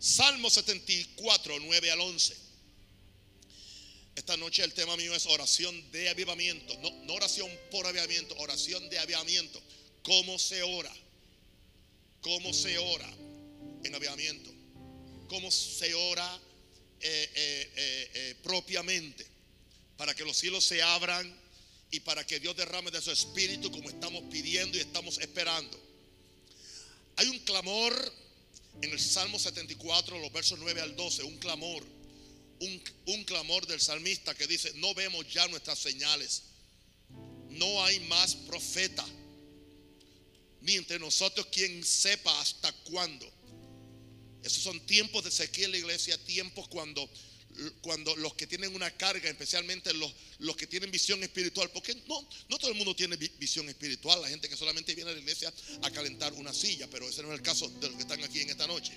[0.00, 2.34] Salmo 74, 9 al 11.
[4.16, 6.74] Esta noche el tema mío es oración de avivamiento.
[6.78, 9.60] No, no oración por avivamiento, oración de avivamiento.
[10.02, 10.92] ¿Cómo se ora?
[12.22, 13.12] ¿Cómo se ora
[13.84, 14.50] en avivamiento?
[15.28, 16.40] ¿Cómo se ora
[17.02, 19.26] eh, eh, eh, propiamente?
[19.98, 21.38] Para que los cielos se abran
[21.90, 25.78] y para que Dios derrame de su espíritu como estamos pidiendo y estamos esperando.
[27.16, 28.12] Hay un clamor
[28.82, 31.84] en el Salmo 74, los versos 9 al 12, un clamor,
[32.60, 36.42] un, un, clamor del salmista que dice, no vemos ya nuestras señales,
[37.50, 39.04] no hay más profeta,
[40.62, 43.30] ni entre nosotros quien sepa hasta cuándo.
[44.42, 47.08] Esos son tiempos de sequía en la iglesia, tiempos cuando
[47.82, 52.26] cuando los que tienen una carga, especialmente los, los que tienen visión espiritual, porque no,
[52.48, 55.52] no todo el mundo tiene visión espiritual, la gente que solamente viene a la iglesia
[55.82, 58.40] a calentar una silla, pero ese no es el caso de los que están aquí
[58.40, 58.92] en esta noche.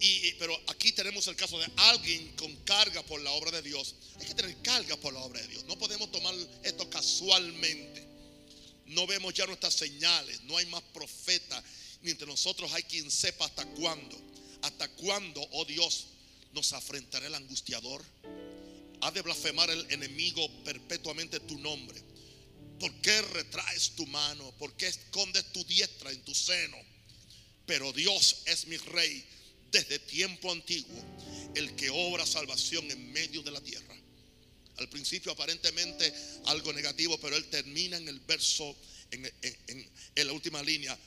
[0.00, 3.96] Y, pero aquí tenemos el caso de alguien con carga por la obra de Dios.
[4.20, 5.64] Hay que tener carga por la obra de Dios.
[5.64, 8.06] No podemos tomar esto casualmente.
[8.86, 10.40] No vemos ya nuestras señales.
[10.42, 11.62] No hay más profeta.
[12.02, 14.16] Ni entre nosotros hay quien sepa hasta cuándo.
[14.62, 16.06] Hasta cuándo, oh Dios,
[16.58, 18.04] nos afrentará el angustiador.
[19.00, 22.02] Ha de blasfemar el enemigo perpetuamente tu nombre.
[22.80, 24.50] ¿Por qué retraes tu mano?
[24.58, 26.76] ¿Por qué escondes tu diestra en tu seno?
[27.64, 29.24] Pero Dios es mi rey
[29.70, 31.00] desde tiempo antiguo,
[31.54, 33.94] el que obra salvación en medio de la tierra.
[34.78, 36.12] Al principio aparentemente
[36.46, 38.76] algo negativo, pero él termina en el verso,
[39.12, 40.98] en, en la última línea.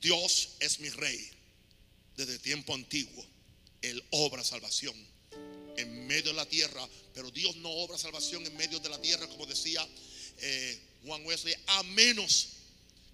[0.00, 1.30] Dios es mi rey
[2.16, 3.26] desde tiempo antiguo
[3.82, 4.94] él obra salvación
[5.76, 9.26] en medio de la tierra, pero Dios no obra salvación en medio de la tierra,
[9.28, 9.86] como decía
[10.38, 12.48] eh, Juan Wesley, a menos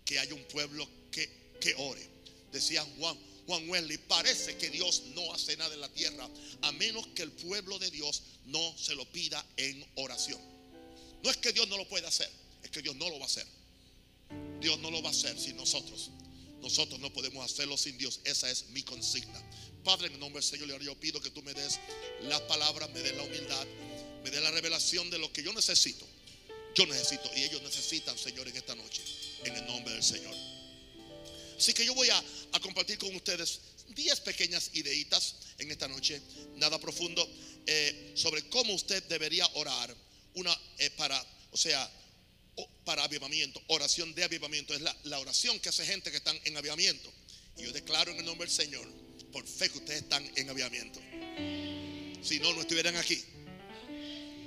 [0.05, 1.29] que haya un pueblo que,
[1.61, 2.07] que ore.
[2.53, 3.17] Decía Juan,
[3.47, 6.29] Juan Wesley, parece que Dios no hace nada en la tierra,
[6.63, 10.41] a menos que el pueblo de Dios no se lo pida en oración.
[11.23, 12.31] No es que Dios no lo pueda hacer,
[12.63, 13.47] es que Dios no lo va a hacer.
[14.61, 16.11] Dios no lo va a hacer sin nosotros.
[16.61, 18.21] Nosotros no podemos hacerlo sin Dios.
[18.25, 19.41] Esa es mi consigna.
[19.87, 21.79] Padre, en el nombre del Señor, yo pido que tú me des
[22.23, 23.65] las palabras, me des la humildad,
[24.25, 26.05] me des la revelación de lo que yo necesito.
[26.75, 29.01] Yo necesito y ellos necesitan, Señor, en esta noche,
[29.45, 30.35] en el nombre del Señor.
[31.57, 32.25] Así que yo voy a,
[32.61, 33.61] compartir con ustedes
[33.91, 36.21] 10 pequeñas ideitas en esta noche,
[36.57, 37.25] nada profundo,
[37.65, 39.97] eh, sobre cómo usted debería orar.
[40.35, 41.89] Una eh, para, o sea,
[42.85, 44.75] para avivamiento, oración de avivamiento.
[44.75, 47.09] Es la, la oración que hace gente que están en avivamiento.
[47.57, 49.06] Y yo declaro en el nombre del Señor
[49.37, 50.99] por fe que ustedes están en aviamiento.
[52.23, 53.23] Si no, no estuvieran aquí.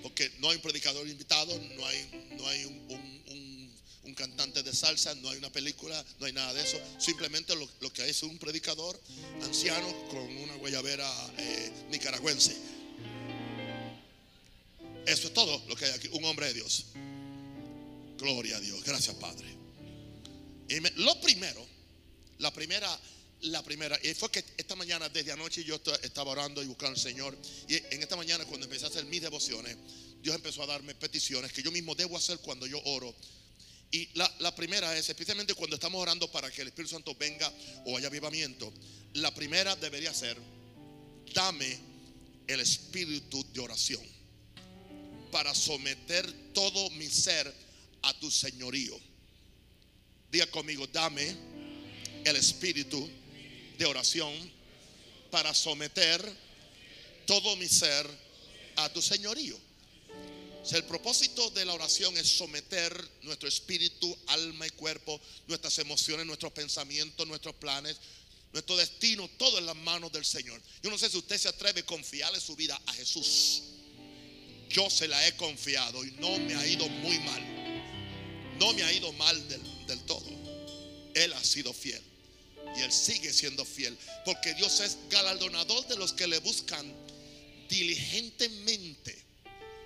[0.02, 3.70] Porque no hay un predicador invitado, no hay, no hay un,
[4.16, 6.78] cantante de salsa, no hay una película, no hay nada de eso.
[6.98, 9.00] Simplemente lo, que hay es un predicador
[9.44, 11.08] anciano con una guayabera
[11.38, 12.58] eh, nicaragüense.
[15.06, 16.10] Eso es todo lo que hay aquí.
[16.14, 16.86] Un hombre de Dios.
[18.18, 18.84] Gloria a Dios.
[18.84, 19.56] Gracias, Padre.
[20.96, 21.66] Lo primero,
[22.40, 23.00] la primera
[23.42, 27.02] la primera, y fue que esta mañana, desde anoche, yo estaba orando y buscando al
[27.02, 27.38] Señor.
[27.68, 29.78] Y en esta mañana, cuando empecé a hacer mis devociones,
[30.22, 33.16] Dios empezó a darme peticiones que yo mismo debo hacer cuando yo oro.
[33.92, 37.52] Y la, primera es, especialmente cuando estamos orando para que el Espíritu Santo venga
[37.86, 38.72] o haya avivamiento,
[39.14, 40.38] la primera debería ser,
[41.34, 41.80] dame
[42.48, 44.02] el espíritu de oración
[45.32, 47.52] para someter todo mi ser
[48.04, 49.00] a tu señorío.
[50.32, 51.36] Diga conmigo, dame
[52.26, 53.10] el espíritu
[53.80, 54.34] de oración
[55.32, 56.22] para someter
[57.26, 58.06] todo mi ser
[58.76, 59.58] a tu señorío.
[60.72, 66.52] el propósito de la oración es someter nuestro espíritu, alma y cuerpo, nuestras emociones, nuestros
[66.52, 67.96] pensamientos, nuestros planes,
[68.52, 70.62] nuestro destino, todo en las manos del Señor.
[70.84, 73.64] Yo no sé si usted se atreve a confiarle su vida a Jesús.
[74.70, 78.58] Yo se la he confiado y no me ha ido muy mal.
[78.60, 80.28] No me ha ido mal del, del todo.
[81.16, 82.09] Él ha sido fiel.
[82.80, 83.98] Él sigue siendo fiel.
[84.26, 86.86] Porque Dios es galardonador de los que le buscan
[87.70, 89.18] diligentemente.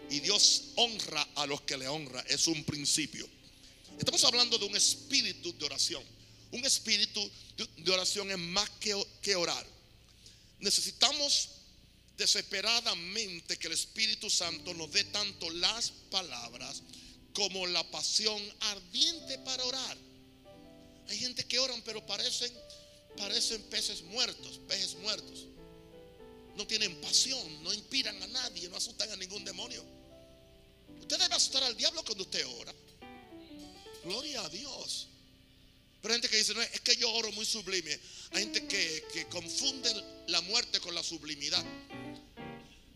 [0.09, 2.21] Y Dios honra a los que le honra.
[2.27, 3.27] Es un principio.
[3.97, 6.03] Estamos hablando de un espíritu de oración.
[6.51, 7.31] Un espíritu
[7.77, 9.65] de oración es más que orar.
[10.59, 11.49] Necesitamos
[12.17, 16.83] desesperadamente que el Espíritu Santo nos dé tanto las palabras
[17.33, 19.97] como la pasión ardiente para orar.
[21.09, 22.51] Hay gente que oran pero parecen
[23.17, 25.45] parecen peces muertos, peces muertos.
[26.55, 29.83] No tienen pasión, no inspiran a nadie, no asustan a ningún demonio.
[30.99, 32.73] Usted debe asustar al diablo cuando usted ora.
[34.03, 35.07] Gloria a Dios.
[36.01, 37.97] Pero hay gente que dice, no, es que yo oro muy sublime.
[38.31, 39.89] Hay gente que, que confunde
[40.27, 41.63] la muerte con la sublimidad.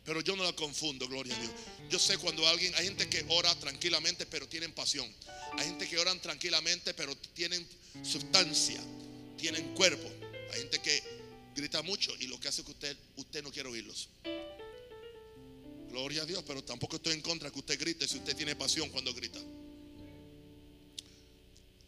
[0.04, 1.52] Pero yo no la confundo, gloria a Dios.
[1.90, 5.14] Yo sé cuando alguien, hay gente que ora tranquilamente, pero tienen pasión.
[5.58, 7.68] Hay gente que oran tranquilamente, pero tienen
[8.04, 8.82] sustancia,
[9.38, 10.10] tienen cuerpo.
[10.52, 11.02] Hay gente que
[11.56, 14.10] grita mucho y lo que hace que usted, usted no quiere oírlos.
[15.90, 18.90] Gloria a Dios, pero tampoco estoy en contra que usted grite si usted tiene pasión
[18.90, 19.40] cuando grita.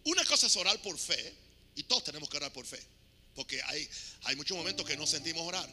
[0.05, 1.33] Una cosa es orar por fe,
[1.75, 2.79] y todos tenemos que orar por fe,
[3.35, 3.87] porque hay,
[4.23, 5.69] hay muchos momentos que no sentimos orar.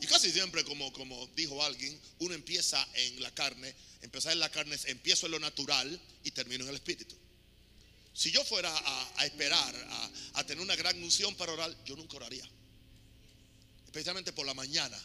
[0.00, 4.50] Y casi siempre, como, como dijo alguien, uno empieza en la carne, empezar en la
[4.50, 7.16] carne es empiezo en lo natural y termino en el espíritu.
[8.16, 9.74] Si yo fuera a, esperar,
[10.32, 12.48] a, tener una gran unción para orar, yo nunca oraría.
[13.84, 14.98] Especialmente por la mañana.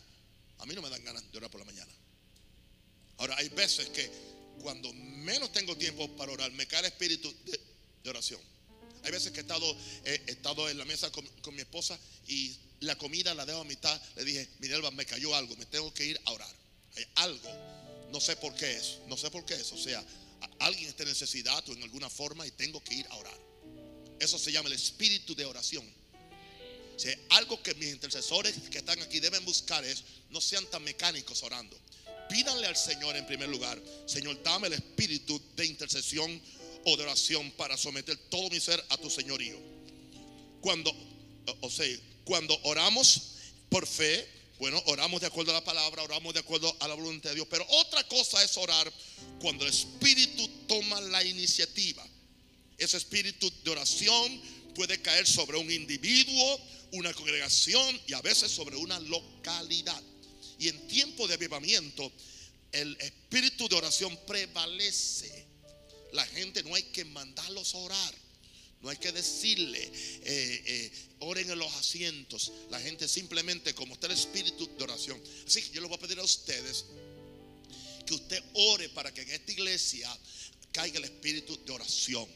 [0.60, 1.92] A mí no me dan ganas de orar por la mañana.
[3.18, 4.10] Ahora, hay veces que
[4.62, 8.40] cuando menos tengo tiempo para orar, me cae el espíritu de, oración.
[9.04, 12.00] Hay veces que he estado, en la mesa con, mi esposa
[12.30, 14.02] y la comida la dejo a mitad.
[14.16, 16.56] Le dije, Minerva, me cayó algo, me tengo que ir a orar.
[16.96, 17.50] Hay algo,
[18.14, 19.70] no sé por qué es, no sé por qué es.
[19.74, 20.02] O sea,
[20.60, 23.40] alguien está en necesidad o en alguna forma y tengo que ir a orar.
[24.20, 25.86] Eso se llama el espíritu de oración.
[26.96, 31.42] Sea, algo que mis intercesores que están aquí deben buscar es no sean tan mecánicos
[31.42, 31.76] orando.
[32.30, 36.42] Pídanle al Señor en primer lugar, Señor, dame el espíritu de intercesión
[36.86, 39.58] o de oración para someter todo mi ser a tu señorío.
[40.62, 40.94] Cuando,
[41.62, 41.88] o sea,
[42.24, 43.34] cuando oramos
[43.70, 44.28] por fe,
[44.62, 47.48] bueno, oramos de acuerdo a la palabra, oramos de acuerdo a la voluntad de Dios.
[47.50, 48.94] Pero otra cosa es orar
[49.40, 52.08] cuando el Espíritu toma la iniciativa.
[52.78, 54.40] Ese espíritu de oración
[54.76, 56.60] puede caer sobre un individuo,
[56.92, 60.00] una congregación y a veces sobre una localidad.
[60.60, 62.12] Y en tiempo de avivamiento,
[62.72, 65.48] el espíritu de oración prevalece
[66.12, 68.16] la gente no hay que mandarlos a orar.
[68.82, 72.52] No hay que decirle, eh, eh, oren en los asientos.
[72.70, 75.22] La gente simplemente, como está el espíritu de oración.
[75.46, 76.86] Así que yo les voy a pedir a ustedes
[78.06, 80.10] que usted ore para que en esta iglesia
[80.72, 82.28] caiga el espíritu de oración.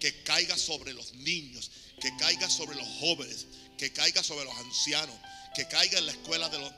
[0.00, 1.70] Que caiga sobre los niños,
[2.00, 3.46] que caiga sobre los jóvenes,
[3.76, 5.14] que caiga sobre los ancianos,
[5.54, 6.72] que caiga en la escuela de los,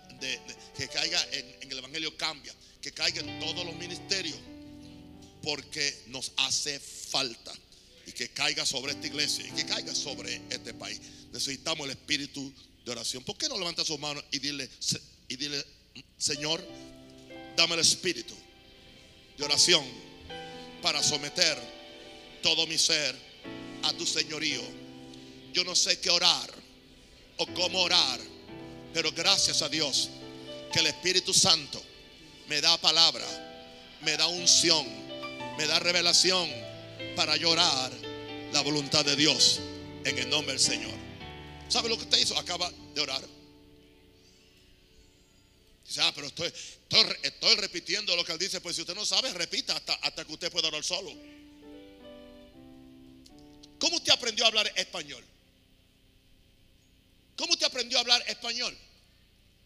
[0.76, 4.36] que caiga en, en el Evangelio Cambia, que caiga en todos los ministerios
[5.42, 7.52] porque nos hace falta.
[8.06, 11.00] Y que caiga sobre esta iglesia y que caiga sobre este país.
[11.32, 12.52] Necesitamos el espíritu
[12.84, 13.22] de oración.
[13.24, 14.68] ¿Por qué no levanta sus manos y dile,
[15.28, 15.64] y dile
[16.18, 16.64] Señor,
[17.56, 18.34] dame el espíritu
[19.38, 19.84] de oración
[20.82, 21.58] para someter
[22.42, 23.16] todo mi ser
[23.84, 24.62] a tu señorío?
[25.52, 26.50] Yo no sé qué orar
[27.36, 28.20] o cómo orar,
[28.92, 30.10] pero gracias a Dios
[30.72, 31.82] que el Espíritu Santo
[32.48, 33.26] me da palabra,
[34.02, 35.02] me da unción
[35.56, 36.48] me da revelación
[37.14, 37.92] para llorar
[38.52, 39.60] la voluntad de Dios
[40.04, 40.94] en el nombre del Señor.
[41.68, 42.38] ¿Sabe lo que usted hizo?
[42.38, 43.22] Acaba de orar.
[45.86, 46.52] Dice, ah, pero estoy,
[47.22, 48.60] estoy, repitiendo lo que él dice.
[48.60, 51.12] Pues si usted no sabe, repita hasta, hasta que usted pueda orar solo.
[53.78, 55.24] ¿Cómo usted aprendió a hablar español?
[57.36, 58.76] ¿Cómo usted aprendió a hablar español?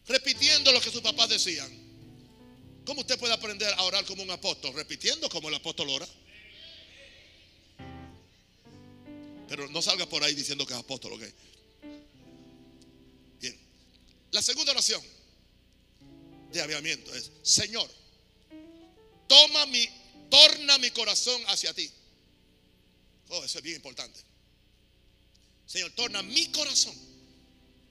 [0.07, 1.71] Repitiendo lo que sus papás decían.
[2.85, 4.73] ¿Cómo usted puede aprender a orar como un apóstol?
[4.73, 6.07] Repitiendo como el apóstol ora.
[9.47, 11.23] Pero no salga por ahí diciendo que es apóstol, ¿ok?
[13.39, 13.57] Bien.
[14.31, 15.01] La segunda oración
[16.51, 17.89] de aviamiento es, Señor,
[19.27, 19.87] toma mi,
[20.29, 21.89] torna mi corazón hacia ti.
[23.29, 24.19] Oh, eso es bien importante.
[25.65, 26.95] Señor, torna mi corazón.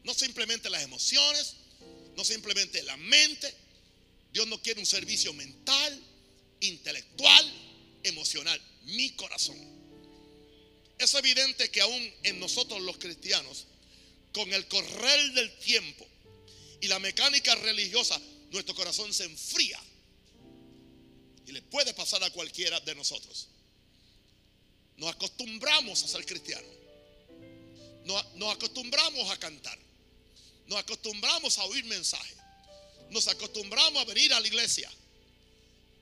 [0.04, 1.54] No simplemente las emociones,
[2.16, 3.54] no simplemente la mente,
[4.32, 6.02] Dios no quiere un servicio mental,
[6.60, 7.52] intelectual,
[8.02, 9.75] emocional, mi corazón.
[10.98, 13.66] Es evidente que aún en nosotros los cristianos,
[14.32, 16.06] con el correr del tiempo
[16.80, 19.80] y la mecánica religiosa, nuestro corazón se enfría.
[21.46, 23.48] Y le puede pasar a cualquiera de nosotros.
[24.96, 26.70] Nos acostumbramos a ser cristianos.
[28.04, 29.78] Nos, nos acostumbramos a cantar.
[30.66, 32.36] Nos acostumbramos a oír mensajes
[33.10, 34.90] nos acostumbramos a venir a la iglesia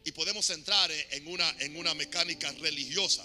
[0.05, 3.25] y podemos entrar en una, en una mecánica religiosa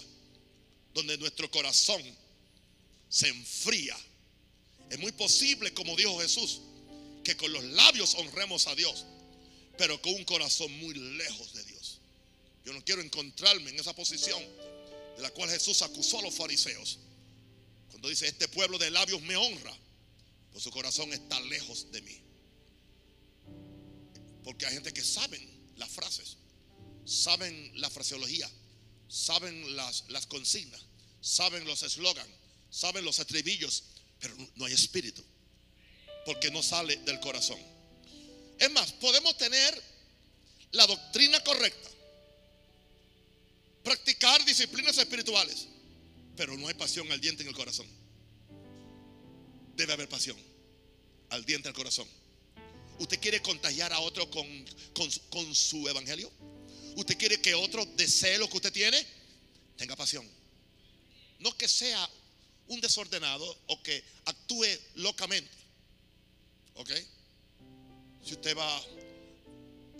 [0.93, 2.01] donde nuestro corazón
[3.09, 3.97] se enfría.
[4.89, 6.61] Es muy posible, como dijo Jesús,
[7.23, 9.05] que con los labios honremos a Dios,
[9.77, 11.99] pero con un corazón muy lejos de Dios.
[12.65, 14.41] Yo no quiero encontrarme en esa posición
[15.15, 16.99] de la cual Jesús acusó a los fariseos.
[17.89, 19.75] Cuando dice, este pueblo de labios me honra,
[20.51, 22.21] pues su corazón está lejos de mí.
[24.43, 26.37] Porque hay gente que saben las frases,
[27.05, 28.49] saben la fraseología,
[29.09, 30.81] saben las, las consignas,
[31.19, 32.29] saben los eslogans,
[32.69, 33.83] saben los estribillos,
[34.19, 35.23] pero no hay espíritu,
[36.25, 37.59] porque no sale del corazón.
[38.59, 39.83] Es más, podemos tener
[40.71, 41.89] la doctrina correcta,
[43.83, 45.67] practicar disciplinas espirituales,
[46.37, 47.87] pero no hay pasión al diente en el corazón.
[49.75, 50.37] Debe haber pasión
[51.29, 52.07] al diente el corazón.
[52.99, 54.45] ¿Usted quiere contagiar a otro con,
[55.29, 56.29] con su evangelio?
[56.99, 59.05] ¿Usted quiere que otro desee lo que usted tiene?
[59.77, 60.27] Tenga pasión.
[61.39, 62.09] No que sea
[62.67, 65.49] un desordenado o que actúe locamente.
[66.73, 66.91] ¿Ok?
[68.25, 68.83] Si usted va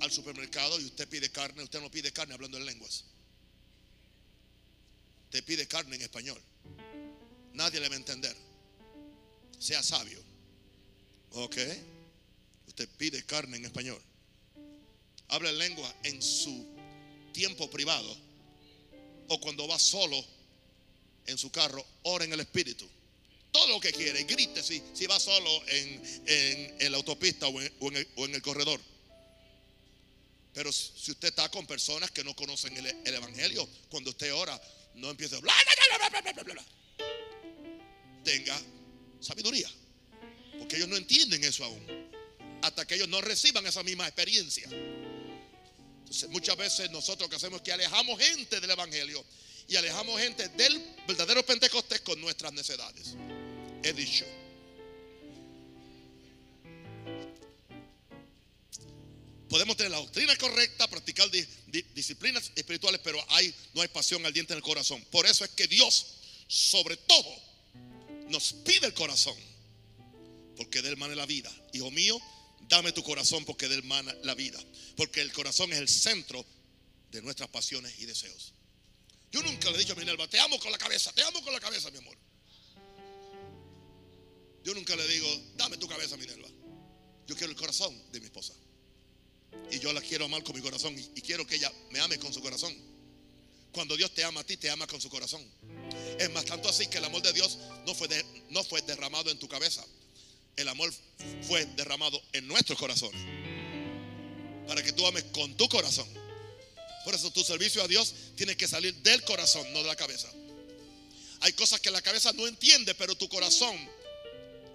[0.02, 3.06] al supermercado y usted pide carne, usted no pide carne hablando en lenguas.
[5.32, 6.42] Te pide carne en español.
[7.54, 8.36] Nadie le va a entender.
[9.58, 10.22] Sea sabio.
[11.32, 11.56] ¿Ok?
[12.68, 14.02] Usted pide carne en español.
[15.30, 16.79] Habla en lengua en su
[17.30, 18.16] tiempo privado.
[19.28, 20.24] O cuando va solo
[21.28, 22.88] en su carro, ora en el Espíritu.
[23.52, 28.42] Todo lo que quiere, grite si, si va solo en, la autopista o en, el,
[28.42, 28.80] corredor.
[30.54, 34.60] Pero si usted está con personas que no conocen el, Evangelio, cuando usted ora,
[34.96, 35.54] no empiece a bla,
[38.24, 38.62] Tenga
[39.20, 39.70] sabiduría.
[40.60, 41.86] Porque ellos no entienden eso aún.
[42.62, 44.70] Hasta que ellos no reciban esa misma experiencia.
[46.30, 49.24] Muchas veces nosotros lo que hacemos es que alejamos gente del Evangelio
[49.68, 53.16] y alejamos gente del verdadero Pentecostés con nuestras necesidades.
[53.84, 54.26] He dicho.
[59.50, 61.28] Podemos tener la doctrina correcta, practicar
[61.94, 65.04] disciplinas espirituales, pero hay, no hay pasión al diente en el corazón.
[65.12, 66.06] Por eso es que Dios,
[66.48, 67.36] sobre todo,
[68.30, 69.36] nos pide el corazón,
[70.56, 71.52] porque del man la vida.
[71.74, 72.22] Hijo mío,
[72.68, 74.60] dame tu corazón porque del man la vida.
[74.96, 76.46] Porque el corazón es el centro
[77.12, 78.54] de nuestras pasiones y deseos.
[79.32, 81.54] Yo nunca le he dicho a Minerva, te amo con la cabeza, te amo con
[81.54, 82.18] la cabeza, mi amor.
[84.64, 86.48] Yo nunca le digo, dame tu cabeza, Minerva.
[87.28, 88.54] Yo quiero el corazón de mi esposa.
[89.72, 92.34] Y yo la quiero amar con mi corazón y, quiero que ella me ame con
[92.34, 92.76] su corazón.
[93.72, 95.44] Cuando Dios te ama a ti, te ama con su corazón.
[96.18, 98.08] Es más, tanto así que el amor de Dios no fue,
[98.50, 99.86] no fue derramado en tu cabeza.
[100.60, 100.94] El amor
[101.48, 103.22] fue derramado en nuestros corazones.
[104.68, 106.06] Para que tú ames con tu corazón.
[107.06, 110.30] Por eso tu servicio a Dios tiene que salir del corazón, no de la cabeza.
[111.40, 113.74] Hay cosas que la cabeza no entiende, pero tu corazón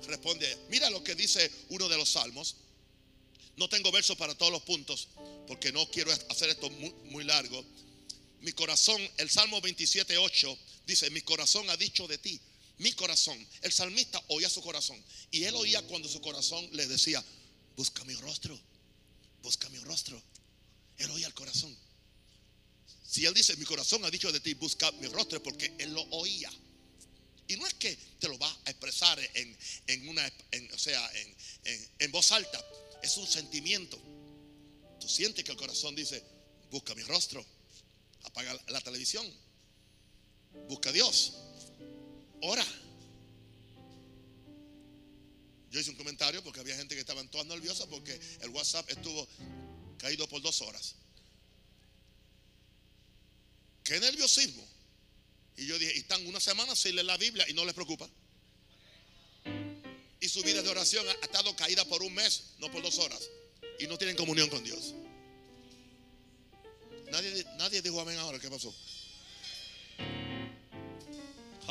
[0.07, 0.57] responde.
[0.71, 2.57] Mira lo que dice uno de los salmos.
[3.57, 5.09] No tengo versos para todos los puntos,
[5.47, 7.63] porque no quiero hacer esto muy, largo.
[8.41, 12.41] Mi corazón, el Salmo 27, 8, dice, mi corazón ha dicho de ti,
[12.79, 13.39] mi corazón.
[13.63, 15.03] El salmista oía su corazón.
[15.31, 17.25] Y él oía cuando su corazón le decía,
[17.77, 18.59] busca mi rostro,
[19.43, 20.21] busca mi rostro.
[20.99, 21.77] Él oía el corazón.
[23.07, 26.03] Si él dice, mi corazón ha dicho de ti, busca mi rostro, porque él lo
[26.11, 26.51] oía.
[27.47, 30.27] Y no es que te lo va a expresar en, una,
[30.73, 31.11] o sea,
[31.99, 32.65] en, voz alta.
[33.03, 34.01] Es un sentimiento.
[34.99, 36.23] Tú sientes que el corazón dice,
[36.71, 37.45] busca mi rostro.
[38.23, 39.31] Apaga la televisión.
[40.69, 41.35] Busca a Dios.
[42.47, 42.67] Ora.
[45.71, 49.27] Yo hice un comentario porque había gente que estaba toda nerviosa porque el WhatsApp estuvo
[49.97, 50.95] caído por dos horas.
[53.83, 54.63] Qué nerviosismo.
[55.57, 58.09] Y yo dije, y están una semana sin leer la Biblia y no les preocupa.
[60.21, 63.23] Y su vida de oración ha estado caída por un mes, no por dos horas.
[63.79, 64.93] Y no tienen comunión con Dios.
[67.11, 68.39] Nadie, nadie dijo amén ahora.
[68.39, 68.75] ¿Qué pasó?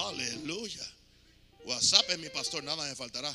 [0.07, 0.85] Aleluya.
[1.65, 3.33] WhatsApp es mi pastor, nada me faltará.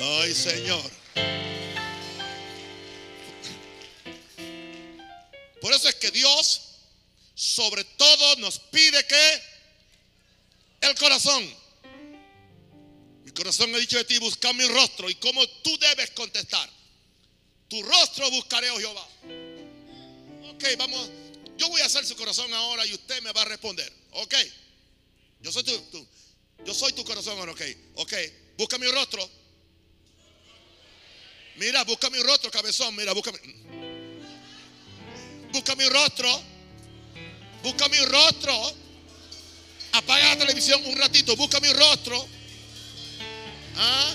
[0.00, 0.90] Ay, Señor.
[5.60, 6.62] Por eso es que Dios
[7.34, 9.42] sobre todo nos pide que
[10.80, 11.48] el corazón.
[13.24, 15.08] Mi corazón ha dicho de ti, busca mi rostro.
[15.08, 16.68] ¿Y cómo tú debes contestar?
[17.68, 19.06] Tu rostro buscaré, oh Jehová.
[20.60, 21.08] Ok, vamos.
[21.56, 23.90] Yo voy a hacer su corazón ahora y usted me va a responder.
[24.12, 24.34] Ok.
[25.40, 26.06] Yo soy tu,
[26.66, 27.62] yo soy tu corazón ahora, ok.
[27.94, 28.12] Ok,
[28.58, 29.26] busca mi rostro.
[31.56, 32.94] Mira, busca mi rostro, cabezón.
[32.94, 33.38] Mira, busca mi
[35.50, 36.42] busca mi rostro,
[37.62, 38.74] busca mi rostro.
[39.92, 42.28] Apaga la televisión un ratito, busca mi rostro.
[43.76, 44.14] ¿Ah?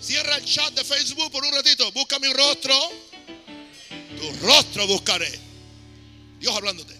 [0.00, 3.13] Cierra el chat de Facebook por un ratito, busca mi rostro.
[4.20, 5.30] Tu rostro buscaré.
[6.38, 6.94] Dios hablándote.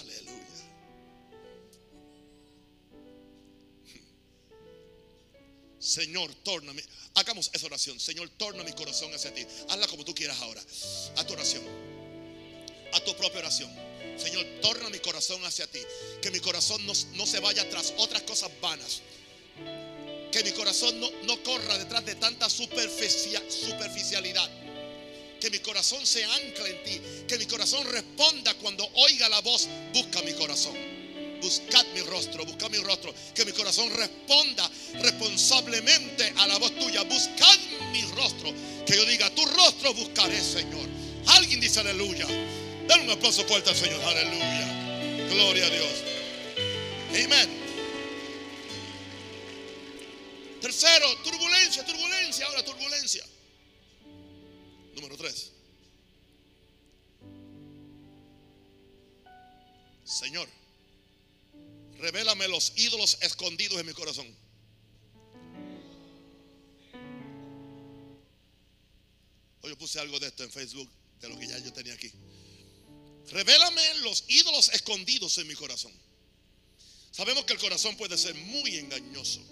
[0.00, 0.64] Aleluya.
[5.78, 6.82] Señor, tórname.
[7.14, 8.00] Hagamos esa oración.
[8.00, 9.46] Señor, torna mi corazón hacia ti.
[9.68, 10.60] Hazla como tú quieras ahora.
[11.16, 11.62] A tu oración.
[12.92, 13.70] A tu propia oración.
[14.16, 15.80] Señor, torna mi corazón hacia ti.
[16.22, 19.02] Que mi corazón no, no se vaya tras otras cosas vanas.
[20.34, 24.50] Que mi corazón no, no corra detrás de tanta superficialidad.
[25.40, 27.00] Que mi corazón se ancla en ti.
[27.28, 29.68] Que mi corazón responda cuando oiga la voz.
[29.92, 30.74] Busca mi corazón
[31.40, 34.70] buscad mi rostro, buscad mi rostro, que mi corazón responda
[35.02, 37.58] responsablemente a la voz tuya, buscad
[37.92, 38.50] mi rostro,
[38.86, 40.88] que yo diga, tu rostro buscaré, Señor.
[41.26, 42.26] Alguien dice aleluya.
[42.88, 45.28] Dale un aplauso fuerte al Señor, aleluya.
[45.28, 45.92] Gloria a Dios.
[47.10, 47.63] Amén.
[50.64, 53.22] Tercero, turbulencia, turbulencia, ahora turbulencia.
[54.94, 55.52] Número tres.
[60.04, 60.48] Señor
[61.98, 64.26] revélame los ídolos escondidos en mi corazón.
[69.60, 70.88] Hoy yo puse algo de esto en Facebook,
[71.20, 72.10] de lo que ya yo tenía aquí.
[73.32, 75.92] Revélame los ídolos escondidos en mi corazón.
[77.10, 79.42] Sabemos que el corazón puede ser muy engañoso,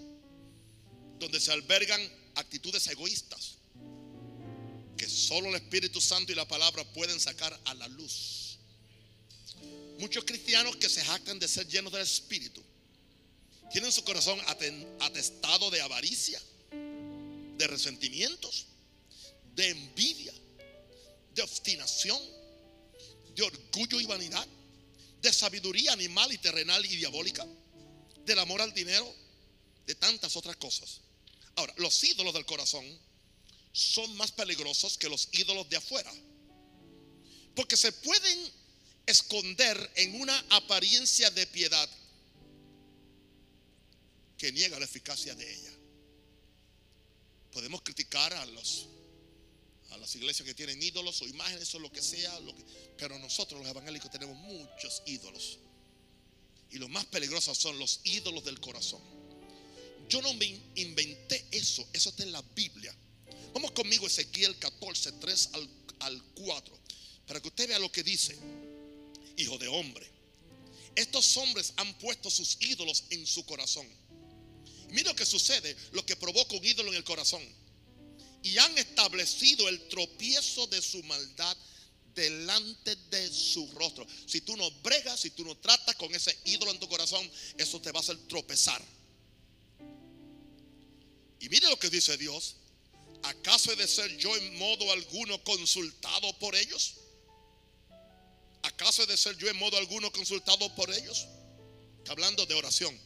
[1.19, 2.01] donde se albergan
[2.35, 3.57] actitudes egoístas
[4.97, 8.57] que solo el Espíritu Santo y la palabra pueden sacar a la luz.
[9.99, 12.63] Muchos cristianos que se jactan de ser llenos del Espíritu
[13.71, 14.39] tienen su corazón
[14.99, 16.41] atestado de avaricia,
[16.71, 18.67] de resentimientos,
[19.55, 20.33] de envidia,
[21.33, 22.19] de obstinación,
[23.35, 24.47] de orgullo y vanidad,
[25.21, 27.47] de sabiduría animal y terrenal y diabólica,
[28.25, 29.13] del amor al dinero,
[29.85, 31.01] de tantas otras cosas.
[31.55, 32.85] Ahora, los ídolos del corazón
[33.71, 36.13] son más peligrosos que los ídolos de afuera,
[37.55, 38.51] porque se pueden
[39.05, 41.89] esconder en una apariencia de piedad
[44.37, 45.73] que niega la eficacia de ella.
[47.51, 48.87] Podemos criticar a los
[49.93, 52.33] a las iglesias que tienen ídolos o imágenes o lo que sea,
[52.97, 55.59] pero nosotros los evangélicos tenemos muchos ídolos.
[56.71, 59.01] Y los más peligrosos son los ídolos del corazón.
[60.09, 62.95] Yo no me inventé eso, eso está en la Biblia.
[63.53, 66.79] Vamos conmigo Ezequiel 14, 3 al, al 4,
[67.27, 68.37] para que usted vea lo que dice
[69.37, 70.07] hijo de hombre.
[70.95, 73.87] Estos hombres han puesto sus ídolos en su corazón.
[74.89, 77.41] Mira lo que sucede, lo que provoca un ídolo en el corazón.
[78.43, 81.57] Y han establecido el tropiezo de su maldad
[82.13, 84.05] delante de su rostro.
[84.27, 87.81] Si tú no bregas, si tú no tratas con ese ídolo en tu corazón, eso
[87.81, 88.81] te va a hacer tropezar.
[91.43, 92.55] Y mire lo que dice Dios.
[93.23, 96.93] ¿Acaso he de ser yo en modo alguno consultado por ellos?
[98.61, 101.27] ¿Acaso he de ser yo en modo alguno consultado por ellos?
[102.07, 102.97] Hablando de oración.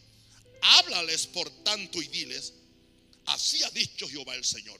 [0.62, 2.54] Háblales por tanto y diles,
[3.26, 4.80] así ha dicho Jehová el Señor.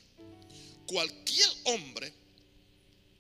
[0.86, 2.14] Cualquier hombre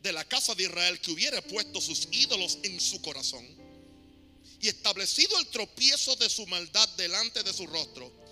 [0.03, 3.43] de la casa de Israel que hubiera puesto sus ídolos en su corazón
[4.61, 8.26] y establecido el tropiezo de su maldad delante de su rostro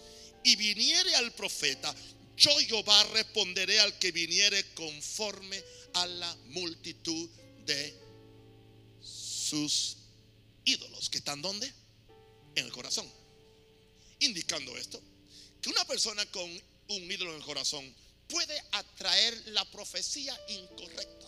[0.46, 1.94] y viniere al profeta,
[2.38, 5.62] yo Jehová responderé al que viniere conforme
[5.94, 7.30] a la multitud
[7.66, 8.00] de
[9.02, 9.98] sus
[10.64, 11.68] ídolos, que están donde?
[12.56, 13.12] En el corazón.
[14.20, 15.02] Indicando esto,
[15.62, 16.50] que una persona con
[16.90, 17.96] un ídolo en el corazón
[18.28, 21.28] puede atraer la profecía incorrecta.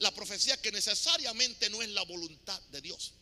[0.00, 3.12] La profecía que necesariamente no es la voluntad de Dios.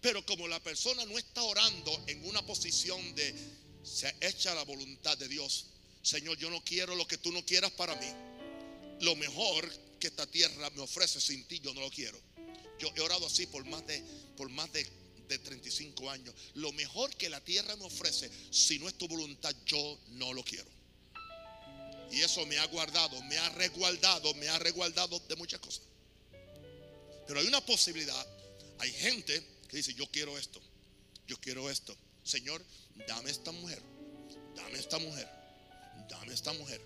[0.00, 5.16] Pero como la persona no está orando en una posición de se echa la voluntad
[5.18, 5.66] de Dios,
[6.02, 8.06] Señor, yo no quiero lo que tú no quieras para mí.
[9.00, 12.18] Lo mejor que esta tierra me ofrece sin ti, yo no lo quiero.
[12.78, 14.02] Yo he orado así por más de,
[14.36, 14.86] por más de,
[15.26, 16.34] 35 años.
[16.54, 20.44] Lo mejor que la tierra me ofrece, si no es tu voluntad, yo no lo
[20.44, 20.70] quiero.
[22.12, 25.82] Y eso me ha guardado, me ha resguardado, me ha resguardado de muchas cosas.
[27.26, 28.26] Pero hay una posibilidad.
[28.78, 30.60] Hay gente que dice, yo quiero esto,
[31.26, 31.96] yo quiero esto.
[32.24, 32.64] Señor,
[33.06, 33.82] dame esta mujer,
[34.56, 35.28] dame esta mujer,
[36.08, 36.80] dame esta mujer,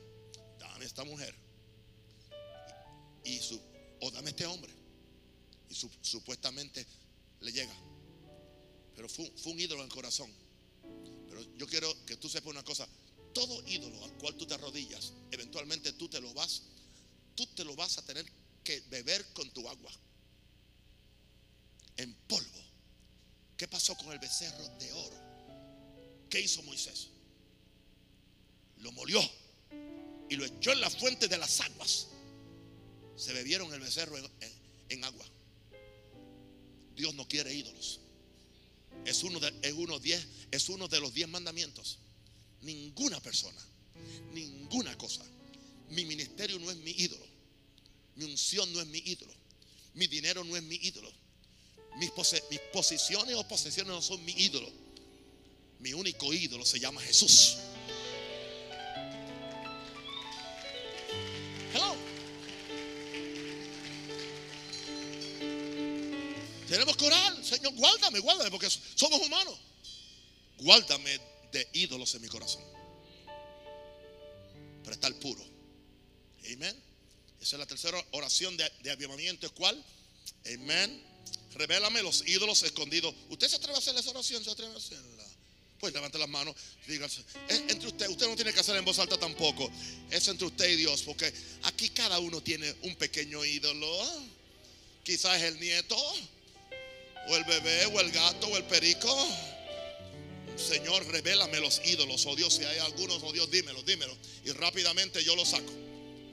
[0.59, 1.35] dame esta mujer.
[3.25, 3.61] Y su,
[4.01, 4.73] o dame este hombre
[5.69, 6.87] y supuestamente
[7.41, 7.75] le llega.
[8.97, 10.33] Pero fue, un ídolo en el corazón.
[11.29, 12.89] Pero yo quiero que tú sepas una cosa.
[13.33, 16.63] Todo ídolo al cual tú te arrodillas, eventualmente tú te lo vas,
[17.37, 18.27] tú te lo vas a tener
[18.65, 19.93] que beber con tu agua.
[21.97, 22.65] En polvo.
[23.57, 25.28] ¿Qué pasó con el becerro de oro?
[26.31, 27.09] ¿Qué hizo Moisés?
[28.79, 29.21] Lo molió
[30.29, 32.09] y lo echó en la fuente de las aguas.
[33.17, 34.17] Se bebieron el becerro
[34.89, 35.27] en agua.
[36.95, 38.01] Dios no quiere ídolos.
[39.05, 39.73] Es uno de, es
[40.69, 41.99] uno, de los diez mandamientos.
[42.63, 43.63] ninguna persona,
[44.33, 45.25] ninguna cosa.
[45.91, 47.25] Mi ministerio no es mi ídolo.
[48.17, 49.33] Mi unción no es mi ídolo.
[49.95, 51.11] Mi dinero no es mi ídolo.
[51.99, 52.11] Mis,
[52.51, 54.71] mis posiciones o posesiones no son mi ídolo.
[55.81, 57.57] Mi único ídolo se llama Jesús.
[61.73, 61.95] Hello.
[66.69, 69.59] Tenemos que orar, Señor, guárdame, guárdame, porque somos humanos.
[70.59, 71.21] Guárdame
[71.53, 72.63] de ídolos en mi corazón.
[74.83, 75.45] Para estar puro.
[76.53, 76.83] Amén.
[77.41, 79.47] Esa es la tercera oración de, de avivamiento.
[79.47, 79.83] ¿Es cuál?
[80.55, 81.05] Amén.
[81.55, 83.15] Revélame los ídolos escondidos.
[83.29, 84.43] ¿Usted se atreve a hacer esa oración?
[84.45, 85.18] ¿Se atreve a hacerla?
[85.81, 86.55] Pues levante las manos.
[86.87, 87.23] Dígase.
[87.49, 88.09] entre usted.
[88.09, 89.71] Usted no tiene que hacer en voz alta tampoco.
[90.11, 91.03] Es entre usted y Dios.
[91.03, 91.33] Porque
[91.65, 93.87] aquí cada uno tiene un pequeño ídolo.
[95.05, 95.97] Quizás es el nieto.
[97.29, 97.87] O el bebé.
[97.87, 98.49] O el gato.
[98.49, 99.09] O el perico.
[100.59, 102.27] Señor, revélame los ídolos.
[102.27, 104.17] Oh Dios, si hay algunos, oh Dios, dímelo, dímelo.
[104.45, 105.73] Y rápidamente yo los saco.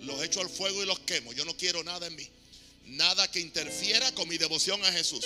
[0.01, 1.31] Los echo al fuego y los quemo.
[1.33, 2.27] Yo no quiero nada en mí.
[2.85, 5.25] Nada que interfiera con mi devoción a Jesús.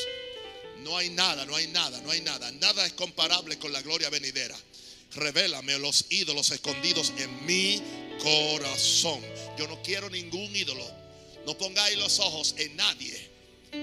[0.84, 2.52] No hay nada, no hay nada, no hay nada.
[2.54, 4.56] Nada es comparable con la gloria venidera.
[5.16, 7.82] Revélame los ídolos escondidos en mi
[8.22, 9.22] corazón.
[9.58, 10.86] Yo no quiero ningún ídolo.
[11.46, 13.30] No pongáis los ojos en nadie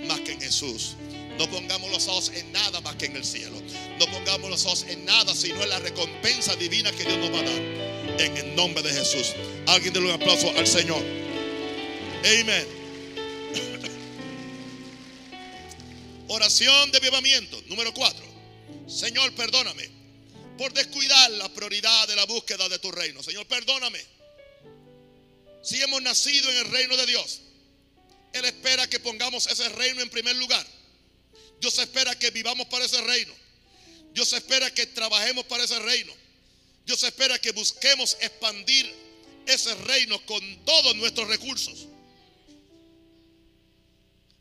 [0.06, 0.96] más que en Jesús.
[1.38, 3.60] No pongamos los ojos en nada más que en el cielo.
[3.98, 7.40] No pongamos los ojos en nada sino en la recompensa divina que Dios nos va
[7.40, 8.20] a dar.
[8.20, 9.34] En el nombre de Jesús.
[9.66, 11.02] Alguien déle un aplauso al Señor.
[12.24, 12.75] Amén.
[16.28, 17.60] Oración de avivamiento.
[17.66, 18.24] Número cuatro.
[18.88, 19.88] Señor, perdóname
[20.58, 23.22] por descuidar la prioridad de la búsqueda de tu reino.
[23.22, 24.02] Señor, perdóname.
[25.62, 27.40] Si hemos nacido en el reino de Dios,
[28.32, 30.66] Él espera que pongamos ese reino en primer lugar.
[31.60, 33.34] Dios espera que vivamos para ese reino.
[34.12, 36.12] Dios espera que trabajemos para ese reino.
[36.86, 38.92] Dios espera que busquemos expandir
[39.46, 41.86] ese reino con todos nuestros recursos.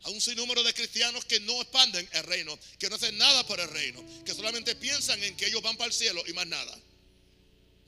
[0.06, 3.58] Hay un sinnúmero de cristianos que no expanden el reino, que no hacen nada por
[3.58, 6.78] el reino, que solamente piensan en que ellos van para el cielo y más nada.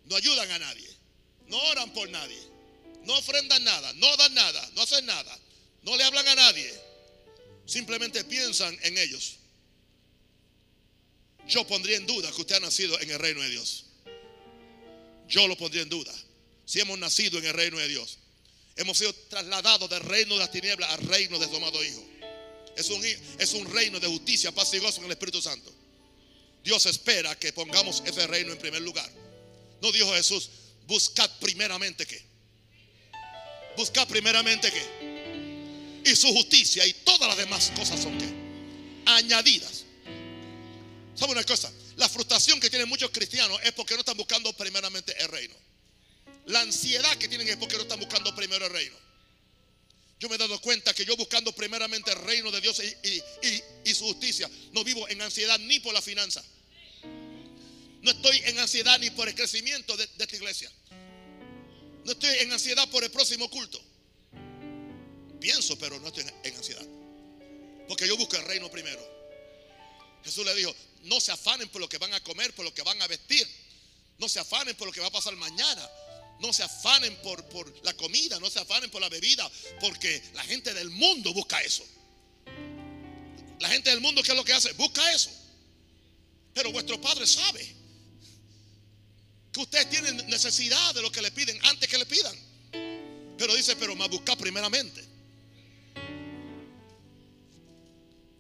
[0.07, 0.89] No ayudan a nadie,
[1.47, 2.41] no oran por nadie,
[3.05, 5.39] no ofrendan nada, no dan nada, no hacen nada,
[5.83, 6.69] no le hablan a nadie.
[7.67, 9.37] Simplemente piensan en ellos.
[11.47, 13.85] Yo pondría en duda que usted ha nacido en el reino de Dios.
[15.29, 16.13] Yo lo pondría en duda.
[16.67, 18.19] Si hemos nacido en el reino de Dios.
[18.79, 22.05] Hemos sido trasladados del reino de las tinieblas al reino de su amado Hijo.
[22.77, 25.75] Es un, es un reino de justicia, paz y gozo en el Espíritu Santo.
[26.63, 29.11] Dios espera que pongamos ese reino en primer lugar.
[29.83, 30.49] No dijo Jesús,
[30.87, 32.23] buscad primeramente qué.
[33.77, 36.03] Buscad primeramente qué.
[36.05, 38.29] Y su justicia y todas las demás cosas son qué.
[39.07, 39.85] Añadidas.
[41.17, 41.73] ¿Sabe una cosa?
[41.97, 45.68] La frustración que tienen muchos cristianos es porque no están buscando primeramente el reino.
[46.49, 48.97] La ansiedad que tienen es porque no están buscando primero el reino.
[50.19, 54.05] Yo me he dado cuenta que yo buscando primeramente el reino de Dios y, su
[54.05, 56.43] justicia, no vivo en ansiedad ni por la finanza.
[58.01, 60.73] No estoy en ansiedad ni por el crecimiento de, esta iglesia.
[62.05, 63.81] No estoy en ansiedad por el próximo culto.
[65.39, 66.87] Pienso, pero no estoy en ansiedad.
[67.87, 69.07] Porque yo busco el reino primero.
[70.25, 72.83] Jesús le dijo, no se afanen por lo que van a comer, por lo que
[72.83, 73.47] van a vestir.
[74.17, 75.89] No se afanen por lo que va a pasar mañana.
[76.41, 80.45] No se afanen por, por la comida, no se afanen por la bebida, porque la
[80.45, 81.85] gente del mundo busca eso.
[83.61, 84.73] La gente del mundo, ¿qué es lo que hace?
[84.75, 85.31] Busca eso.
[86.55, 87.77] Pero vuestro Padre sabe
[89.53, 92.37] que ustedes tienen necesidad de lo que le piden antes que le pidan.
[93.39, 95.05] Pero dice, pero más busca primeramente.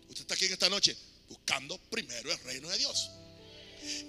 [0.09, 0.97] Usted está aquí en esta noche
[1.29, 3.11] buscando primero el reino de Dios.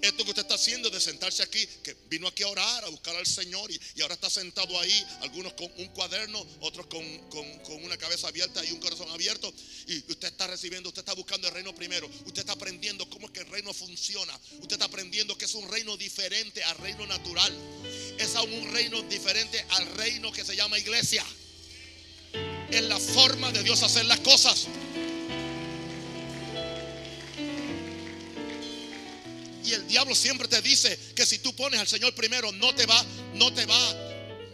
[0.02, 3.16] Esto que usted está haciendo de sentarse aquí, que vino aquí a orar, a buscar
[3.16, 7.06] al Señor y, ahora está sentado ahí, algunos con un cuaderno, otros con,
[7.84, 9.52] una cabeza abierta y un corazón abierto.
[9.88, 12.10] Y usted está recibiendo, usted está buscando el reino primero.
[12.26, 14.38] Usted está aprendiendo cómo es que el reino funciona.
[14.60, 17.54] Usted está aprendiendo que es un reino diferente al reino natural.
[18.18, 21.26] Es aún un reino diferente al reino que se llama iglesia.
[22.70, 24.68] Es la forma de Dios hacer las cosas.
[29.70, 32.88] Y el diablo siempre te dice que si tú pones al Señor primero, no te
[32.88, 33.06] va,
[33.36, 33.96] no te va,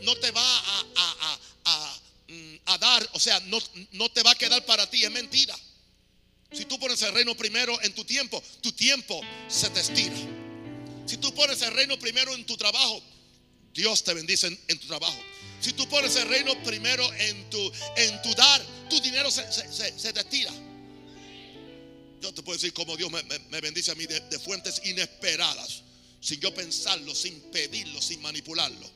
[0.02, 0.60] no te va
[1.64, 5.58] a, mm, dar, o sea, no, te va a quedar para ti, es mentira.
[6.52, 10.18] Si tú pones el reino primero en tu tiempo, tu tiempo se te estira.
[11.06, 13.02] Si tú pones el reino primero en tu trabajo,
[13.74, 15.18] Dios te bendice en, tu trabajo.
[15.62, 20.12] Si tú pones el reino primero en tu, en tu dar, tu dinero se, se
[20.14, 20.52] te estira.
[22.26, 25.84] Yo te puedo decir cómo Dios me, bendice a mí de, fuentes inesperadas.
[26.20, 28.90] sin yo pensarlo, sin pedirlo, sin manipularlo.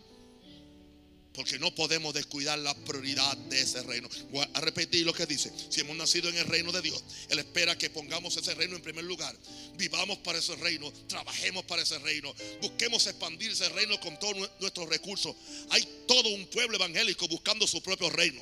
[1.34, 4.10] Porque no podemos descuidar la prioridad de ese reino.
[4.32, 5.54] Voy a repetir lo que dice.
[5.70, 8.82] Si hemos nacido en el reino de Dios, Él espera que pongamos ese reino en
[8.82, 9.38] primer lugar.
[9.78, 14.90] Vivamos para ese reino, trabajemos para ese reino, busquemos expandir ese reino con todos nuestros
[14.90, 15.36] recursos.
[15.70, 18.42] Hay todo un pueblo evangélico buscando su propio reino.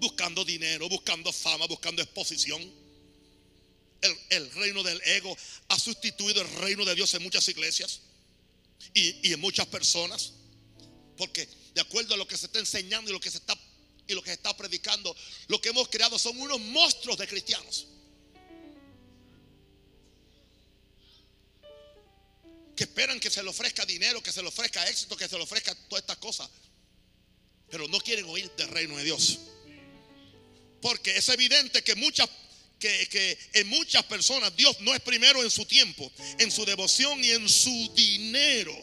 [0.00, 2.85] Buscando dinero, buscando fama, buscando exposición.
[4.02, 5.36] El, el, reino del ego
[5.68, 8.00] ha sustituido el reino de Dios en muchas iglesias
[8.94, 10.32] y, y, en muchas personas.
[11.16, 13.56] Porque de acuerdo a lo que se está enseñando y lo que se está
[14.06, 15.14] y lo que se está predicando,
[15.48, 17.86] lo que hemos creado son unos monstruos de cristianos.
[22.76, 25.42] Que esperan que se le ofrezca dinero, que se le ofrezca éxito, que se le
[25.42, 26.48] ofrezca todas estas cosas.
[27.70, 29.38] Pero no quieren oír del reino de Dios.
[30.80, 32.28] Porque es evidente que muchas
[32.78, 37.22] que, que, en muchas personas Dios no es primero en su tiempo, en su devoción
[37.22, 38.76] y en su dinero.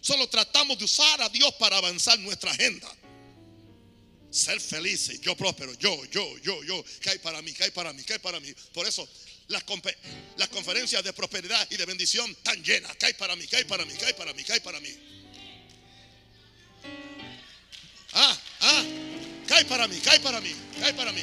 [0.00, 2.88] Solo tratamos de usar a Dios para avanzar nuestra agenda.
[4.30, 6.84] Ser felices, yo próspero, yo, yo, yo, yo.
[7.00, 7.52] ¿Qué hay para mí?
[7.52, 8.02] ¿Qué hay para mí?
[8.04, 8.52] ¿Qué hay para mí?
[8.74, 9.08] Por eso
[9.48, 9.64] las,
[10.36, 12.94] las conferencias de prosperidad y de bendición están llenas.
[12.96, 13.46] ¿Qué hay para mí?
[13.46, 13.94] ¿Qué hay para mí?
[13.98, 14.44] ¿Qué hay para mí?
[14.44, 14.94] ¿Qué hay para mí?
[18.12, 18.84] Ah, ah.
[19.46, 19.98] ¿Qué hay para mí?
[19.98, 20.54] ¿Qué hay para mí?
[20.78, 21.22] ¿Qué hay para mí?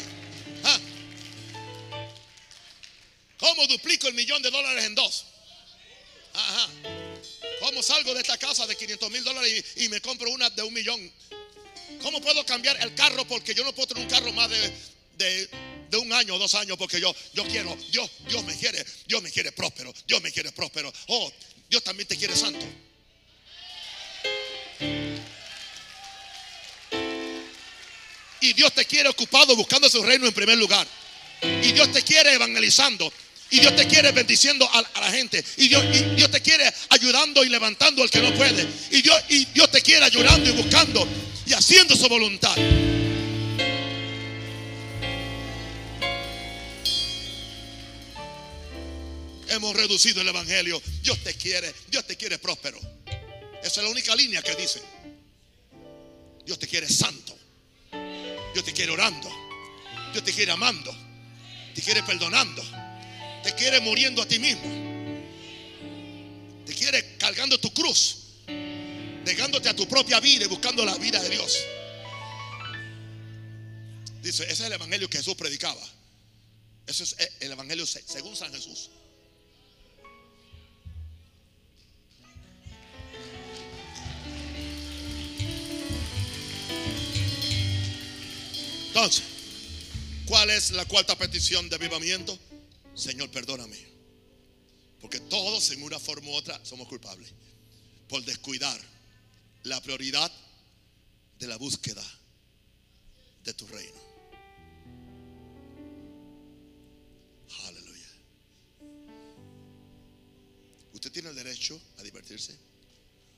[3.46, 5.24] ¿Cómo duplico el millón de dólares en dos?
[6.34, 6.68] Ajá.
[7.60, 10.74] ¿Cómo salgo de esta casa de 500 mil dólares y, me compro una de un
[10.74, 11.14] millón?
[12.02, 13.24] ¿Cómo puedo cambiar el carro?
[13.28, 14.74] Porque yo no puedo tener un carro más de,
[15.20, 15.50] de,
[15.92, 19.22] de un año o dos años porque yo, yo quiero, Dios, Dios me quiere, Dios
[19.22, 20.92] me quiere próspero, Dios me quiere próspero.
[21.10, 21.32] Oh,
[21.70, 22.66] Dios también te quiere santo.
[28.42, 30.88] Y Dios te quiere ocupado buscando su reino en primer lugar.
[31.44, 33.14] Y Dios te quiere evangelizando.
[33.52, 35.44] Y Dios te quiere bendiciendo a, la gente.
[35.58, 35.84] Y Dios,
[36.16, 38.68] Dios, te quiere ayudando y levantando al que no puede.
[38.92, 41.08] Y Dios, y Dios te quiere ayudando y buscando
[41.46, 42.56] y haciendo su voluntad.
[49.50, 50.82] Hemos reducido el evangelio.
[51.02, 52.80] Dios te quiere, Dios te quiere próspero.
[53.64, 54.82] Esa es la única línea que dice.
[56.46, 57.38] Dios te quiere santo.
[58.54, 59.30] Dios te quiere orando.
[60.12, 60.96] Dios te quiere amando.
[61.74, 62.64] Te quiere perdonando.
[63.46, 64.64] Te quiere muriendo a ti mismo.
[66.66, 68.18] Te quiere cargando tu cruz.
[68.48, 71.60] Negándote a tu propia vida y buscando la vida de Dios.
[74.24, 75.82] Dice, ese es el evangelio que Jesús predicaba.
[76.88, 78.90] Ese es el evangelio según San Jesús.
[88.88, 89.24] Entonces,
[90.26, 92.40] ¿cuál es la cuarta petición de avivamiento?
[92.96, 93.78] Señor, perdóname.
[95.02, 97.32] Porque todos en una forma u otra somos culpables
[98.08, 98.80] por descuidar
[99.64, 100.32] la prioridad
[101.38, 102.04] de la búsqueda
[103.44, 104.00] de tu reino.
[107.66, 108.08] Aleluya.
[110.94, 112.58] Usted tiene el derecho a divertirse.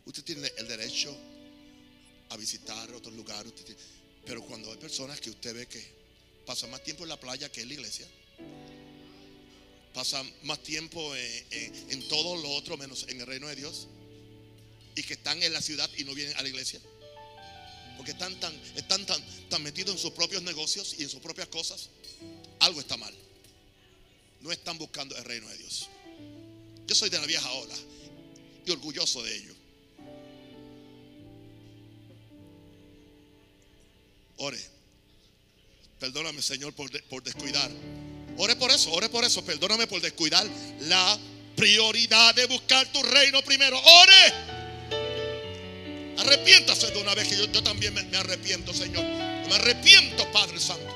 [0.06, 1.16] Usted tiene el derecho
[2.30, 3.52] a visitar otros lugares.
[4.26, 5.98] Pero cuando hay personas que usted ve que
[6.46, 8.08] pasan más tiempo en la playa que en la iglesia,
[9.98, 13.88] pasan más tiempo en, en, en, todo lo otro menos en el reino de Dios,
[14.96, 16.80] y que están en la ciudad y no vienen a la iglesia,
[17.96, 21.48] porque están tan, están tan, tan metidos en sus propios negocios y en sus propias
[21.48, 21.90] cosas,
[22.60, 23.12] algo está mal.
[24.42, 25.90] No están buscando el reino de Dios.
[26.86, 27.76] Yo soy de la vieja ola
[28.68, 29.56] y orgulloso de ello.
[34.36, 34.64] Ore.
[36.00, 37.72] Perdóname, Señor, por, por, descuidar.
[38.38, 39.44] Ore por eso, ore por eso.
[39.44, 40.46] Perdóname por descuidar
[40.82, 41.18] la
[41.56, 43.78] prioridad de buscar tu reino primero.
[43.78, 44.34] Ore.
[46.20, 49.04] Arrepiéntase de una vez que yo, también me, arrepiento, Señor.
[49.04, 50.96] Me arrepiento, Padre Santo.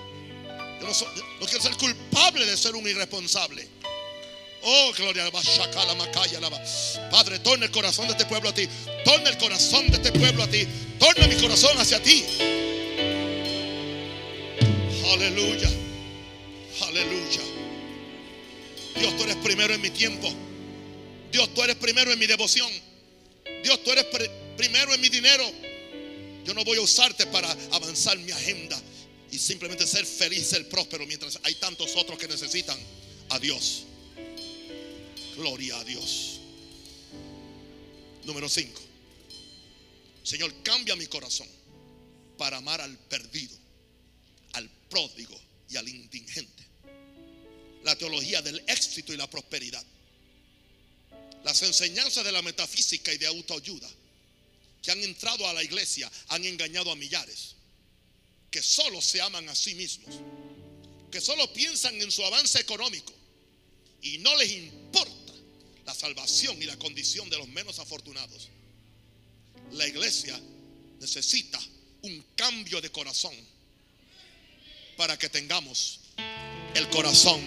[0.79, 3.67] Yo no, quiero ser culpable de ser un irresponsable.
[4.63, 6.39] Oh, gloria la macaya,
[7.09, 8.67] Padre, torna el corazón de este pueblo a ti.
[9.03, 10.67] Torna el corazón de este pueblo a ti.
[10.99, 12.23] Torna mi corazón hacia ti.
[15.13, 15.80] Aleluya.
[16.91, 17.41] Aleluya.
[18.99, 20.29] Dios, tú eres primero en mi tiempo.
[21.31, 22.69] Dios, tú eres primero en mi devoción.
[23.63, 25.49] Dios, tú eres pr primero en mi dinero.
[26.43, 28.79] Yo no voy a usarte para avanzar mi agenda
[29.31, 32.77] y simplemente ser feliz, ser próspero mientras hay tantos otros que necesitan
[33.29, 33.83] a Dios.
[35.37, 36.41] Gloria a Dios.
[38.25, 38.81] Número 5.
[40.23, 41.47] Señor, cambia mi corazón
[42.37, 43.55] para amar al perdido
[44.53, 46.70] al pródigo y al indigente.
[47.83, 49.83] La teología del éxito y la prosperidad.
[51.43, 53.89] Las enseñanzas de la metafísica y de autoayuda
[54.81, 57.55] que han entrado a la iglesia han engañado a millares,
[58.49, 60.15] que solo se aman a sí mismos,
[61.11, 63.13] que solo piensan en su avance económico
[64.01, 65.33] y no les importa
[65.85, 68.49] la salvación y la condición de los menos afortunados.
[69.73, 70.39] La iglesia
[70.99, 71.59] necesita
[72.03, 73.35] un cambio de corazón
[74.97, 75.99] para que tengamos
[76.75, 77.41] el corazón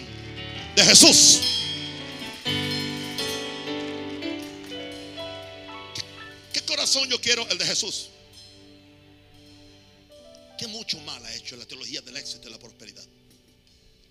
[0.75, 1.39] de Jesús.
[6.51, 7.47] ¿Qué corazón yo quiero?
[7.49, 8.09] El de Jesús.
[10.57, 13.05] ¿Qué mucho mal ha hecho la teología del éxito y la prosperidad?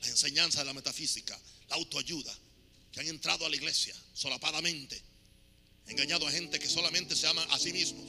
[0.02, 2.34] La enseñanza de la metafísica, la autoayuda,
[2.92, 5.00] que han entrado a la iglesia solapadamente,
[5.86, 8.04] engañado a gente que solamente se aman a sí mismos.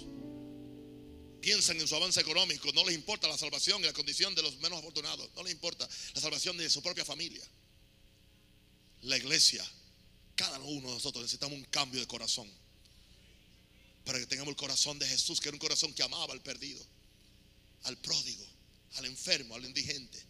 [1.42, 4.58] Piensan en su avance económico, no les importa la salvación y la condición de los
[4.58, 7.44] menos afortunados, no les importa la salvación de su propia familia.
[9.04, 9.64] La iglesia,
[10.36, 12.50] cada uno de nosotros necesitamos un cambio de corazón
[14.06, 16.86] para que tengamos el corazón de Jesús, que era un corazón que amaba al perdido,
[17.84, 18.46] al pródigo,
[18.96, 20.22] al enfermo, al indigente,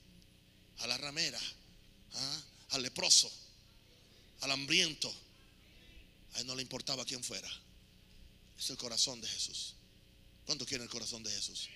[0.77, 1.39] a la ramera,
[2.13, 2.41] ¿ah?
[2.69, 3.31] al leproso,
[4.41, 5.13] al hambriento.
[6.33, 7.49] A él no le importaba quién fuera.
[8.57, 9.75] Es el corazón de Jesús.
[10.45, 11.69] ¿Cuánto quiere el corazón de Jesús?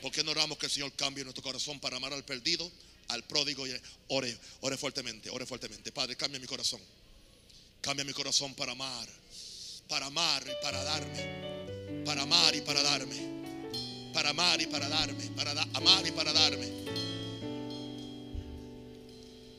[0.00, 2.70] ¿Por qué no oramos que el Señor cambie nuestro corazón para amar al perdido,
[3.14, 3.64] al pródigo?
[4.08, 5.92] Ore, ore fuertemente, ore fuertemente.
[5.92, 6.80] Padre, cambia mi corazón.
[7.80, 9.08] Cambia mi corazón para amar,
[9.88, 12.04] para amar y para darme.
[12.04, 14.12] Para amar y para darme.
[14.12, 15.30] Para amar y para darme.
[15.30, 16.72] Para amar y para darme.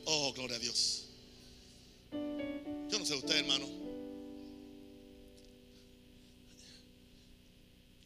[0.06, 1.04] Oh, gloria a Dios.
[2.12, 3.66] Yo no sé usted, hermano.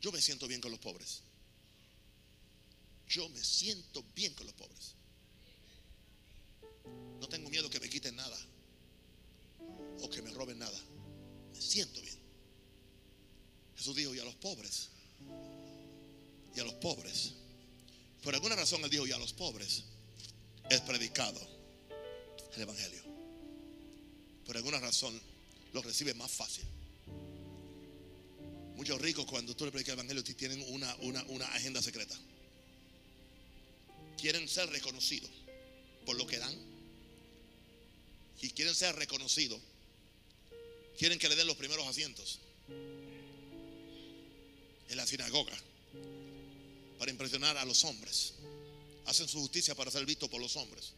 [0.01, 1.23] Yo me siento bien con los pobres.
[3.09, 4.95] Yo me siento bien con los pobres.
[7.21, 8.37] No tengo miedo que me quiten nada
[10.03, 10.79] o que me roben nada.
[11.53, 12.19] Me siento bien.
[13.77, 14.89] Jesús dijo, y a los pobres,
[16.55, 17.35] y a los pobres,
[18.23, 19.85] por alguna razón él dijo, y a los pobres
[20.69, 21.41] es predicado
[22.57, 23.03] el Evangelio.
[24.45, 25.21] Por alguna razón
[25.73, 26.65] lo recibe más fácil.
[28.77, 32.19] Muchos ricos cuando tú le predicas el Evangelio tienen una, una, una agenda secreta.
[34.17, 35.31] Quieren ser reconocidos
[36.05, 36.70] por lo que dan.
[38.41, 39.61] Y quieren ser reconocidos.
[40.99, 42.41] Quieren que le den los primeros asientos
[44.89, 45.57] en la sinagoga
[46.99, 48.35] para impresionar a los hombres.
[49.07, 50.93] Hacen su justicia para ser vistos por los hombres.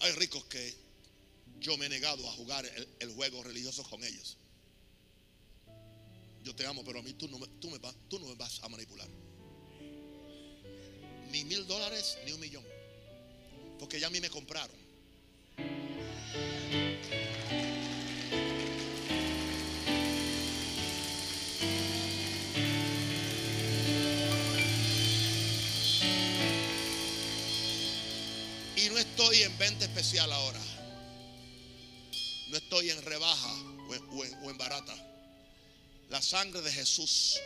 [0.00, 0.74] Hay ricos que
[1.60, 2.66] yo me he negado a jugar
[2.98, 4.36] el, juego religioso con ellos.
[6.42, 8.68] Yo te amo, pero a mí tú no, tú, me tú no me vas a
[8.68, 9.08] manipular.
[11.30, 12.64] Ni mil dólares, ni un millón.
[13.78, 14.76] Porque ya a mí me compraron.
[28.76, 30.60] Y no estoy en venta especial ahora.
[32.50, 33.54] No estoy en rebaja
[34.10, 34.94] o en, barata.
[36.08, 37.38] La sangre de Jesús,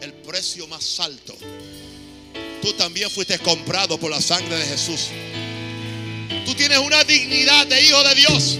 [0.00, 1.36] el precio más alto.
[2.64, 5.10] Tú también fuiste comprado por la sangre de Jesús.
[6.46, 8.58] Tú tienes una dignidad de hijo de Dios.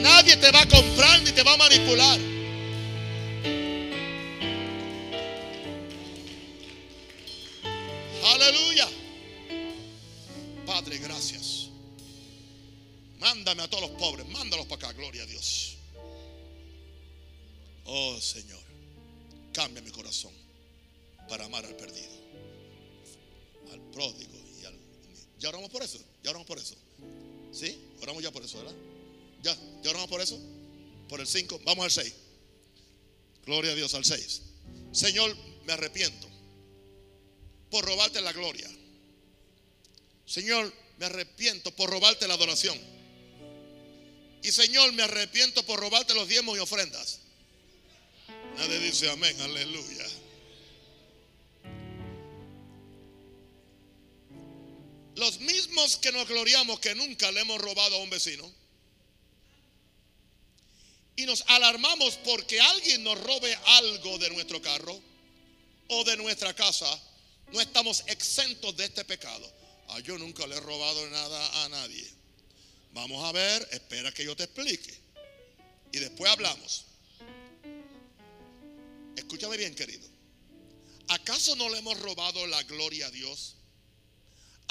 [0.00, 2.18] Nadie te va a comprar ni te va a manipular.
[8.24, 8.88] Aleluya.
[10.64, 11.68] Padre, gracias.
[13.20, 15.76] Mándame a todos los pobres, mándalos para acá, gloria a Dios.
[17.84, 18.62] Oh Señor,
[19.52, 20.32] cambia mi corazón
[21.28, 22.10] para amar al perdido,
[23.72, 24.78] al pródigo y al...
[25.38, 25.98] ¿Ya oramos por eso?
[26.22, 26.74] ¿Ya oramos por eso?
[27.52, 27.78] ¿Sí?
[28.00, 28.74] Oramos ya por eso, ¿verdad?
[29.42, 29.56] ¿Ya?
[29.82, 30.38] ¿Ya oramos por eso?
[31.08, 32.14] Por el 5, vamos al 6.
[33.44, 34.42] Gloria a Dios al 6.
[34.92, 36.28] Señor, me arrepiento
[37.70, 38.68] por robarte la gloria.
[40.26, 42.78] Señor, me arrepiento por robarte la adoración.
[44.42, 47.20] Y Señor, me arrepiento por robarte los diezmos y ofrendas.
[48.56, 50.06] Nadie dice amén, aleluya.
[55.16, 58.50] Los mismos que nos gloriamos que nunca le hemos robado a un vecino.
[61.16, 64.98] Y nos alarmamos porque alguien nos robe algo de nuestro carro
[65.88, 66.86] o de nuestra casa.
[67.52, 69.52] No estamos exentos de este pecado.
[69.88, 72.08] Ah, yo nunca le he robado nada a nadie.
[72.92, 74.98] Vamos a ver, espera que yo te explique.
[75.92, 76.86] Y después hablamos.
[79.16, 80.08] Escúchame bien, querido.
[81.08, 83.56] ¿Acaso no le hemos robado la gloria a Dios?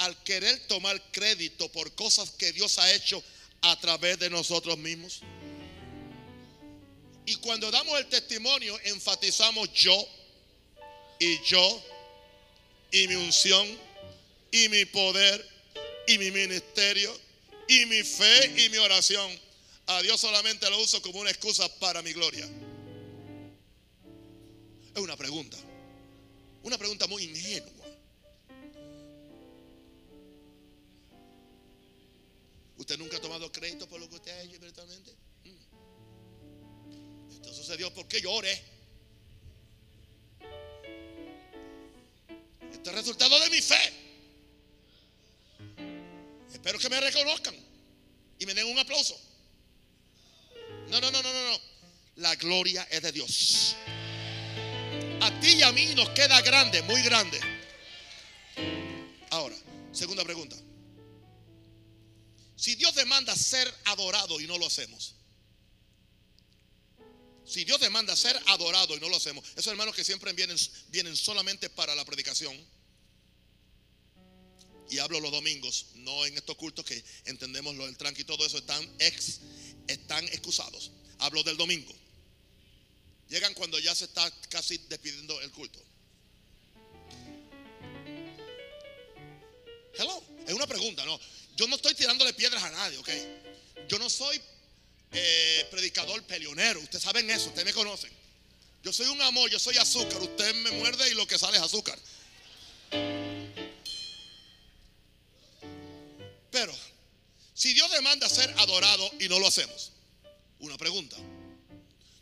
[0.04, 3.22] Al querer tomar crédito por cosas que Dios ha hecho
[3.60, 5.20] a través de nosotros mismos.
[7.24, 10.08] Y cuando damos el testimonio, enfatizamos yo
[11.20, 11.82] y yo
[12.90, 13.78] y mi unción
[14.50, 15.48] y mi poder
[16.08, 17.16] y mi ministerio
[17.68, 19.30] y mi fe y mi oración.
[19.86, 22.48] A Dios solamente lo uso como una excusa para mi gloria.
[24.94, 25.56] Es una pregunta.
[26.64, 27.81] Una pregunta muy ingenua.
[32.82, 35.14] ¿Usted nunca ha tomado crédito por lo que usted ha hecho virtualmente?
[35.44, 37.32] Mm.
[37.32, 38.60] Esto sucedió porque lloré.
[42.72, 43.92] Este es resultado de mi fe.
[46.52, 47.54] Espero que me reconozcan
[48.40, 49.16] y me den un aplauso.
[50.88, 51.60] No, no, no, no, no, no.
[52.16, 53.76] La gloria es de Dios.
[55.20, 57.38] A ti y a mí nos queda grande, muy grande.
[59.30, 59.54] Ahora,
[59.92, 60.56] segunda pregunta.
[62.62, 65.16] Si Dios demanda ser adorado y no lo hacemos.
[67.44, 69.44] Si Dios demanda ser adorado y no lo hacemos.
[69.56, 70.56] Esos hermanos que siempre vienen,
[70.90, 72.56] vienen solamente para la predicación
[74.88, 78.46] y hablo los domingos, no en estos cultos que entendemos lo del tranque y todo
[78.46, 79.40] eso, están, ex,
[79.88, 80.92] están excusados.
[81.18, 81.92] Hablo del domingo.
[83.28, 85.82] Llegan cuando ya se está casi despidiendo el culto.
[89.98, 91.18] Hello, es una pregunta, no.
[91.56, 93.10] Yo no estoy tirándole piedras a nadie, ok.
[93.88, 94.40] Yo no soy
[95.12, 96.80] eh, predicador peleonero.
[96.80, 98.10] Ustedes saben eso, ustedes me conocen.
[98.82, 100.20] Yo soy un amor, yo soy azúcar.
[100.20, 101.98] Usted me muerde y lo que sale es azúcar.
[106.50, 106.74] Pero,
[107.54, 109.92] si Dios demanda ser adorado y no lo hacemos,
[110.58, 111.16] una pregunta.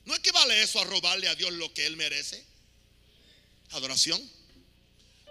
[0.05, 2.45] ¿No equivale eso a robarle a Dios lo que Él merece?
[3.71, 4.21] Adoración.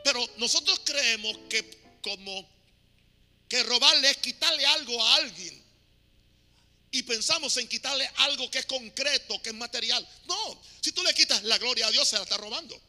[0.03, 2.47] Pero nosotros creemos que como
[3.49, 5.59] que robarle es quitarle algo a alguien.
[6.91, 10.07] Y pensamos en quitarle algo que es concreto, que es material.
[10.27, 12.79] No, si tú le quitas la gloria a Dios, se la está robando.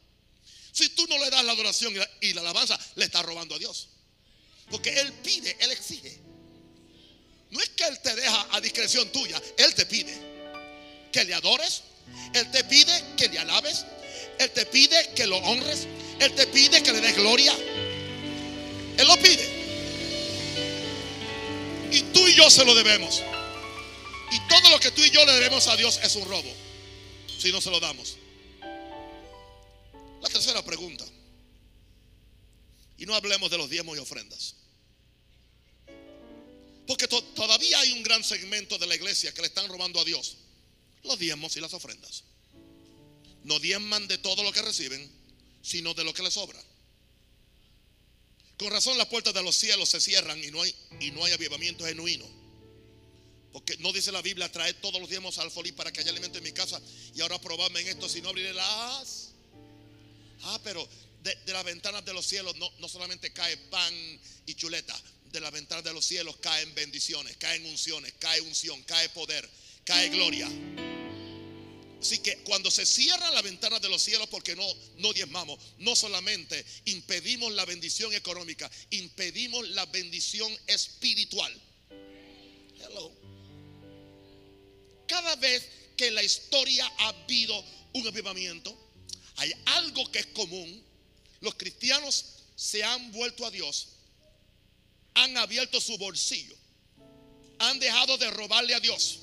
[0.73, 3.55] Si tú no le das la adoración y la, y la alabanza, le estás robando
[3.55, 3.89] a Dios.
[4.71, 6.19] Porque Él pide, Él exige.
[7.51, 10.17] No es que Él te deja a discreción tuya, Él te pide
[11.11, 11.83] que le adores,
[12.35, 13.85] Él te pide que le alabes,
[14.39, 15.87] Él te pide que lo honres,
[16.21, 17.55] Él te pide que le des gloria.
[18.97, 19.60] Él lo pide.
[21.91, 23.23] Y tú y yo se lo debemos.
[24.31, 26.53] Y todo lo que tú y yo le debemos a Dios es un robo,
[27.39, 28.17] si no se lo damos.
[30.23, 31.05] La tercera pregunta.
[32.99, 34.55] Y no hablemos de los diezmos y ofrendas.
[36.87, 40.37] Porque todavía hay un gran segmento de la iglesia que le están robando a Dios
[41.05, 42.25] los diezmos y las ofrendas.
[43.45, 45.11] No diezman de todo lo que reciben,
[45.63, 46.61] sino de lo que les sobra.
[48.61, 51.33] Con razón las puertas de los cielos se cierran y no hay, y no hay
[51.33, 52.27] avivamiento genuino.
[53.55, 56.37] Porque no dice la Biblia, trae todos los diezmos al folí para que haya alimento
[56.37, 56.79] en mi casa
[57.15, 59.31] y ahora probadme en esto, si no abriré las...
[60.43, 60.87] Ah, pero
[61.23, 63.95] de, las ventanas de los cielos no, no solamente cae pan
[64.45, 64.95] y chuleta,
[65.33, 69.49] de la ventana de los cielos caen bendiciones, caen unciones, cae unción, cae poder,
[69.87, 70.90] cae gloria.
[72.01, 75.95] Así que cuando se cierra la ventana de los cielos porque no, no diezmamos, no
[75.95, 81.53] solamente impedimos la bendición económica, impedimos la bendición espiritual.
[82.81, 83.13] Hello.
[85.07, 88.75] Cada vez que en la historia ha habido un avivamiento,
[89.37, 90.83] hay algo que es común.
[91.41, 92.25] Los cristianos
[92.57, 93.89] se han vuelto a Dios
[95.15, 96.57] han abierto su bolsillo.
[97.59, 99.21] Han dejado de robarle a Dios.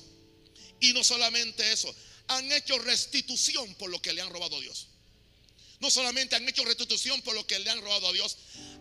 [0.80, 1.92] Y no solamente eso,
[2.28, 4.88] han hecho restitución por lo que le han robado a Dios.
[5.80, 8.36] No solamente han hecho restitución por lo que le han robado a Dios,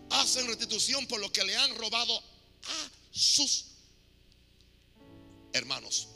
[0.09, 3.65] hacen restitución por lo que le han robado a sus
[5.53, 6.07] hermanos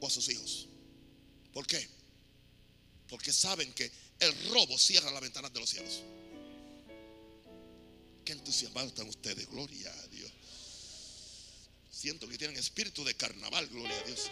[0.00, 0.66] o a sus hijos.
[1.52, 1.88] ¿Por qué?
[3.08, 6.02] Porque saben que el robo cierra las ventanas de los cielos.
[8.24, 10.07] Qué entusiasmados están ustedes, gloria a.
[11.98, 14.30] Siento que tienen espíritu de carnaval, gloria a Dios.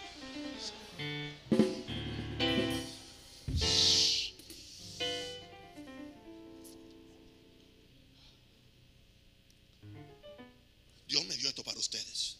[11.08, 12.36] Dios me dio esto para ustedes.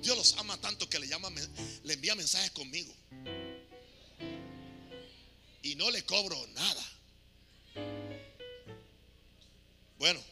[0.00, 1.28] Dios los ama tanto que le llama,
[1.82, 2.96] le envía mensajes conmigo.
[5.60, 6.92] Y no le cobro nada.
[9.98, 10.24] Bueno,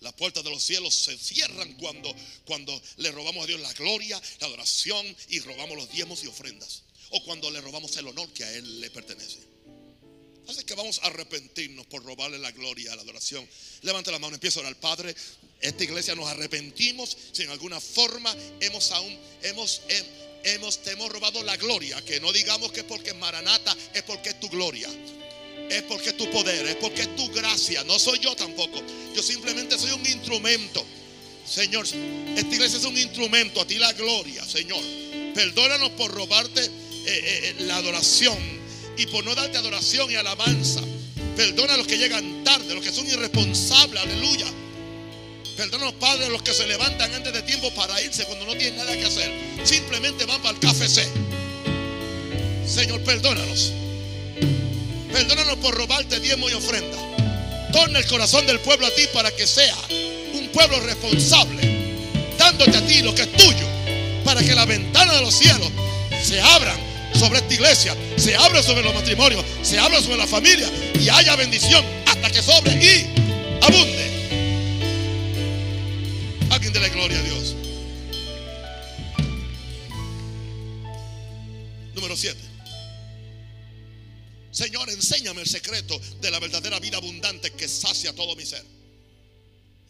[0.00, 4.20] las puertas de los cielos se cierran cuando, cuando le robamos a Dios la gloria,
[4.40, 6.82] la adoración y robamos los diezmos y ofrendas.
[7.10, 9.38] O cuando le robamos el honor que a Él le pertenece.
[10.48, 13.46] Así que vamos a arrepentirnos por robarle la gloria, la adoración.
[13.82, 14.76] Levanta la mano, empieza a orar.
[14.76, 15.14] Padre,
[15.60, 19.82] esta iglesia nos arrepentimos si en alguna forma hemos aún, hemos,
[20.44, 22.02] hemos, te hemos robado la gloria.
[22.04, 24.88] Que no digamos que es porque es Maranata, es porque es tu gloria.
[25.70, 27.84] Es porque es tu poder, es porque es tu gracia.
[27.84, 28.82] No soy yo tampoco.
[29.14, 30.84] Yo simplemente soy un instrumento.
[31.48, 33.60] Señor, esta iglesia es un instrumento.
[33.60, 34.82] A ti la gloria, Señor.
[35.34, 36.70] Perdónanos por robarte eh,
[37.06, 38.36] eh, la adoración
[38.96, 40.80] y por no darte adoración y alabanza.
[41.36, 44.46] Perdona a los que llegan tarde, los que son irresponsables, aleluya.
[45.56, 48.92] Perdona a los que se levantan antes de tiempo para irse cuando no tienen nada
[48.96, 49.32] que hacer.
[49.64, 50.88] Simplemente van para el café
[52.66, 53.72] Señor, perdónanos.
[55.60, 56.96] Por robarte diezmo y ofrenda.
[57.72, 59.76] Torna el corazón del pueblo a ti para que sea
[60.34, 62.06] un pueblo responsable,
[62.38, 63.66] dándote a ti lo que es tuyo,
[64.24, 65.70] para que la ventana de los cielos
[66.22, 66.76] se abran
[67.14, 71.36] sobre esta iglesia, se abra sobre los matrimonios, se abra sobre la familia y haya
[71.36, 73.06] bendición hasta que sobre y
[73.62, 74.10] abunde.
[76.50, 77.39] Alguien de la gloria a Dios.
[84.90, 88.64] Enséñame el secreto de la verdadera vida abundante que sacia todo mi ser.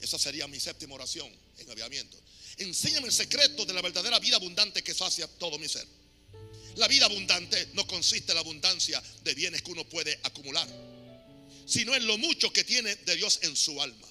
[0.01, 2.19] Esa sería mi séptima oración en aviamiento.
[2.59, 5.87] Enséñame el secreto de la verdadera vida abundante que sacia todo mi ser.
[6.77, 10.69] La vida abundante no consiste en la abundancia de bienes que uno puede acumular,
[11.67, 14.09] sino en lo mucho que tiene de Dios en su alma.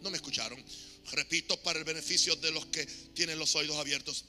[0.00, 0.62] ¿No me escucharon?
[1.12, 4.24] Repito para el beneficio de los que tienen los oídos abiertos.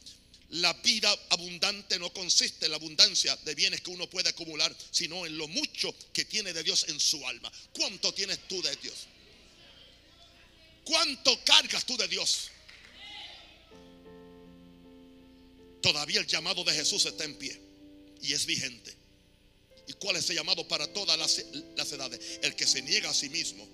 [0.53, 5.25] La vida abundante no consiste en la abundancia de bienes que uno puede acumular, sino
[5.25, 7.51] en lo mucho que tiene de Dios en su alma.
[7.73, 9.07] ¿Cuánto tienes tú de Dios?
[10.85, 12.49] ¿Cuánto cargas tú de Dios?
[15.83, 17.59] todavía el llamado de Jesús está en pie
[18.23, 18.95] y es vigente.
[19.85, 22.39] ¿Y cuál es el llamado para todas las, edades?
[22.41, 23.67] El que se niega a sí mismo.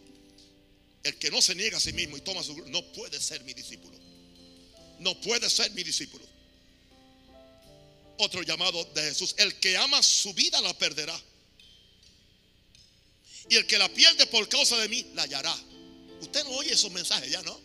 [1.03, 3.53] El que no se niega a sí mismo y toma su no puede ser mi
[3.53, 3.97] discípulo.
[4.99, 6.27] No puede ser mi discípulo.
[8.21, 11.17] Otro llamado de Jesús, el que ama su vida la perderá.
[13.47, 15.55] Y el que la pierde por causa de mí la hallará.
[16.19, 17.57] Usted no oye esos mensajes ya, ¿no?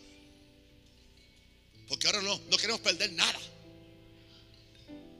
[1.89, 3.37] Porque ahora no, no queremos perder nada.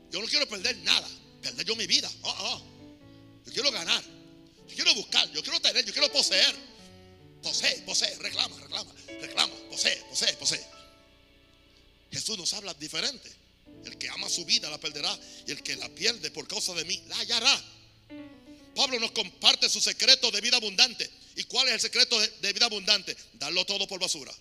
[0.10, 1.08] Yo no quiero perder nada,
[1.42, 2.10] perder yo mi vida.
[2.22, 2.62] Oh, oh.
[3.46, 4.02] Yo quiero ganar,
[4.70, 6.56] yo quiero buscar, yo quiero tener, yo quiero poseer.
[7.44, 10.66] Posee, posee, reclama, reclama, reclama, posee, posee, posee.
[12.10, 13.45] Jesús nos habla diferente.
[13.84, 16.86] El que ama su vida la perderá y el que la pierde por causa de
[16.86, 17.64] mí la hallará.
[18.76, 21.10] Pablo nos comparte su secreto de vida abundante.
[21.38, 23.16] ¿Y cuál es el secreto de, vida abundante?
[23.34, 24.34] Darlo todo por basura.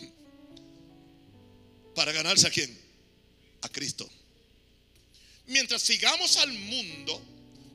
[1.94, 2.78] Para ganarse a quién?
[3.62, 4.08] A Cristo.
[5.46, 7.22] Mientras sigamos al mundo,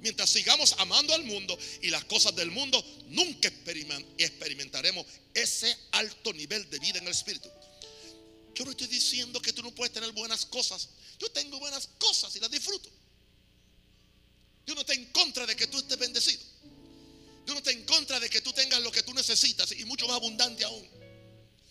[0.02, 3.48] mientras sigamos amando al mundo y las cosas del mundo, nunca
[4.18, 7.50] experimentaremos ese alto nivel de vida en el Espíritu.
[8.60, 10.90] Yo no estoy diciendo que tú no puedes tener buenas cosas.
[11.18, 12.90] Yo tengo buenas cosas y las disfruto.
[14.68, 16.44] Yo no estoy en contra de que tú estés bendecido.
[17.48, 20.08] Yo no estoy en contra de que tú tengas lo que tú necesitas y mucho
[20.08, 20.88] más abundante aún.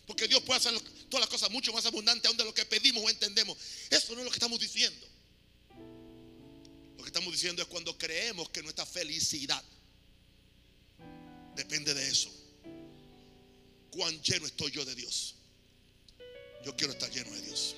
[0.04, 0.72] Porque Dios puede hacer
[1.08, 3.56] todas las cosas mucho más abundantes aún de lo que pedimos o entendemos.
[3.90, 5.06] Eso no es lo que estamos diciendo
[7.08, 9.62] estamos diciendo es cuando creemos que nuestra felicidad
[11.56, 12.30] depende de eso.
[13.90, 15.34] Cuán lleno estoy yo de Dios.
[16.64, 17.76] Yo quiero estar lleno de Dios.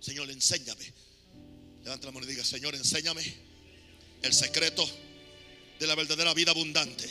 [0.00, 0.92] Señor, enséñame.
[1.84, 3.22] Levanta la mano y diga, Señor, enséñame
[4.22, 4.88] el secreto
[5.80, 7.08] de la verdadera vida abundante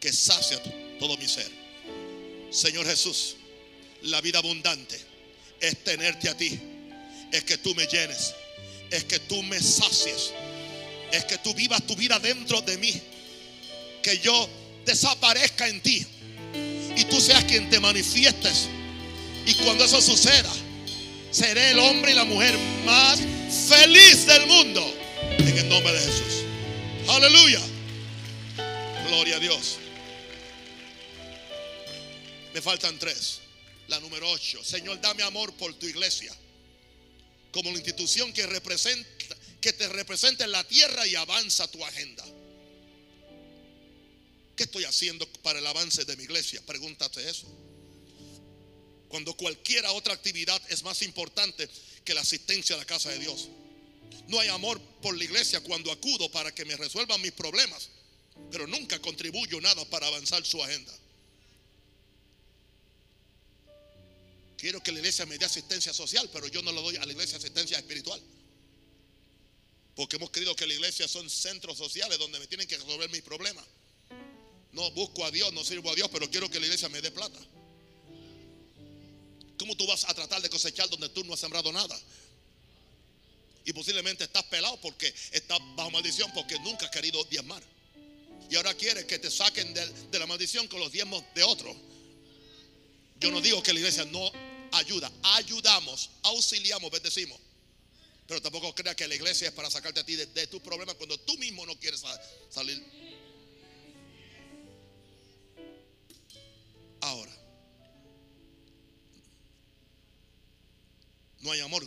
[0.00, 0.60] que sacia
[0.98, 1.50] todo mi ser.
[2.50, 3.36] Señor Jesús,
[4.02, 5.00] la vida abundante
[5.60, 6.58] es tenerte a ti,
[7.32, 8.34] es que tú me llenes
[8.94, 10.32] es que tú me sacies.
[11.12, 12.92] Es que tú vivas tu vida dentro de mí.
[14.02, 14.48] Que yo
[14.84, 16.06] desaparezca en ti.
[16.96, 18.68] Y tú seas quien te manifiestes.
[19.46, 20.52] Y cuando eso suceda,
[21.30, 23.20] seré el hombre y la mujer más
[23.68, 24.94] feliz del mundo.
[25.38, 26.44] En el nombre de Jesús.
[27.08, 27.60] Aleluya.
[29.08, 29.76] Gloria a Dios.
[32.52, 33.40] Me faltan tres.
[33.88, 34.64] La número ocho.
[34.64, 36.32] Señor, dame amor por tu iglesia
[37.52, 39.08] como la institución que representa
[39.60, 42.22] que te representa en la tierra y avanza tu agenda.
[44.56, 46.60] ¿Qué estoy haciendo para el avance de mi iglesia?
[46.66, 47.46] Pregúntate eso.
[49.14, 51.70] Cuando cualquier otra actividad es más importante
[52.04, 53.46] que la asistencia a la casa de Dios.
[54.26, 57.90] No hay amor por la iglesia cuando acudo para que me resuelvan mis problemas,
[58.50, 60.92] pero nunca contribuyo nada para avanzar su agenda.
[64.58, 67.12] Quiero que la iglesia me dé asistencia social, pero yo no lo doy a la
[67.12, 68.20] iglesia asistencia espiritual.
[69.94, 73.22] Porque hemos creído que la iglesia son centros sociales donde me tienen que resolver mis
[73.22, 73.64] problemas.
[74.72, 77.12] No busco a Dios, no sirvo a Dios, pero quiero que la iglesia me dé
[77.12, 77.38] plata.
[79.58, 81.98] ¿Cómo tú vas a tratar de cosechar donde tú no has sembrado nada?
[83.64, 87.62] Y posiblemente estás pelado porque estás bajo maldición porque nunca has querido diezmar.
[88.50, 91.74] Y ahora quieres que te saquen de, la maldición con los diezmos de otro.
[93.20, 94.30] Yo no digo que la iglesia no
[94.72, 97.40] ayuda, ayudamos, auxiliamos, bendecimos.
[98.26, 101.18] Pero tampoco creas que la iglesia es para sacarte a ti de, tus problemas cuando
[101.20, 102.02] tú mismo no quieres
[102.50, 102.82] salir.
[107.00, 107.43] Ahora,
[111.44, 111.86] no hay amor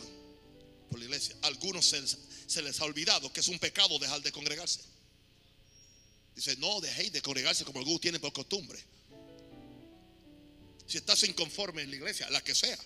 [0.88, 1.36] por la iglesia.
[1.42, 4.80] algunos se, les ha olvidado que es un pecado dejar de congregarse.
[6.34, 8.78] Dice, no dejéis de congregarse como algunos tienen por costumbre.
[10.86, 12.78] Si estás inconforme en la iglesia, la que sea,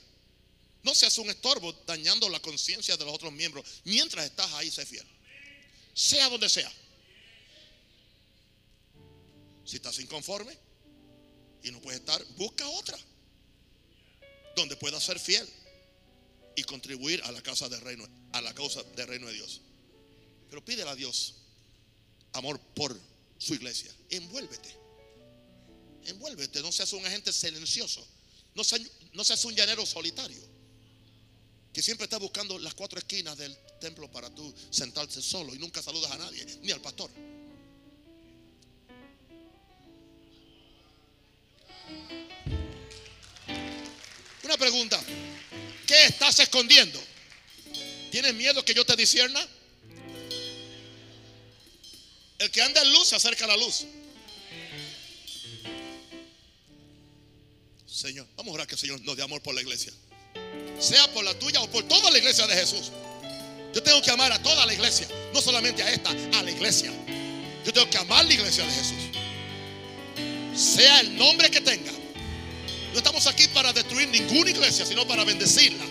[0.82, 3.64] no seas un estorbo dañando la conciencia de los otros miembros.
[3.84, 5.06] Mientras estás ahí, sé fiel.
[5.94, 6.72] Sea donde sea.
[9.66, 10.56] Si estás inconforme
[11.62, 12.98] y no puedes estar, busca otra.
[14.56, 15.46] Donde puedas ser fiel
[16.56, 19.60] y contribuir a la casa del reino, a la causa del reino de Dios.
[20.48, 21.34] Pero pídele a Dios
[22.32, 22.98] amor por
[23.38, 23.94] su iglesia.
[24.10, 24.76] Envuélvete.
[26.04, 26.60] Envuélvete.
[26.62, 28.06] No seas un agente silencioso.
[28.54, 28.82] No seas,
[29.12, 30.52] no seas un llanero solitario
[31.72, 35.82] que siempre está buscando las cuatro esquinas del templo para tú sentarte solo y nunca
[35.82, 37.10] saludas a nadie, ni al pastor.
[44.44, 45.02] Una pregunta,
[45.86, 47.02] ¿qué estás escondiendo?
[48.10, 49.46] ¿Tienes miedo que yo te disierna?
[52.38, 53.84] El que anda en luz se acerca a la luz.
[57.86, 59.92] Señor, vamos a orar que el Señor nos dé amor por la iglesia
[60.82, 62.90] sea por la tuya o por toda la iglesia de Jesús.
[63.72, 66.92] Yo tengo que amar a toda la iglesia, no solamente a esta, a la iglesia.
[67.64, 68.98] Yo tengo que amar la iglesia de Jesús.
[70.54, 71.91] Sea el nombre que tenga.
[72.92, 75.84] No estamos aquí para destruir ninguna iglesia, sino para bendecirla.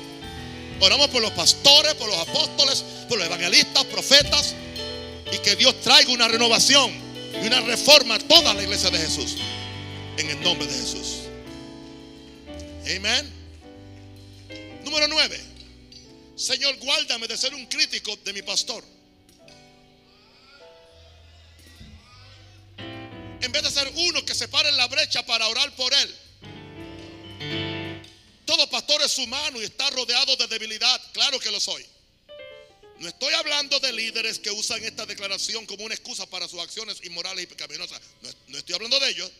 [0.80, 4.54] Oramos por los pastores, por los apóstoles, por los evangelistas, profetas.
[5.32, 6.92] Y que Dios traiga una renovación
[7.42, 9.38] y una reforma a toda la iglesia de Jesús.
[10.18, 11.22] En el nombre de Jesús.
[12.96, 13.32] Amén.
[14.84, 15.40] Número 9.
[16.36, 18.84] Señor, guárdame de ser un crítico de mi pastor.
[23.42, 26.16] En vez de ser uno que se pare la brecha para orar por él.
[28.52, 31.02] Todo pastor es humano y está rodeado de debilidad.
[31.14, 31.86] Claro que lo soy.
[33.00, 36.98] No estoy hablando de líderes que usan esta declaración como una excusa para sus acciones
[37.06, 38.02] inmorales y pecaminosas.
[38.50, 39.32] No, estoy hablando de ellos.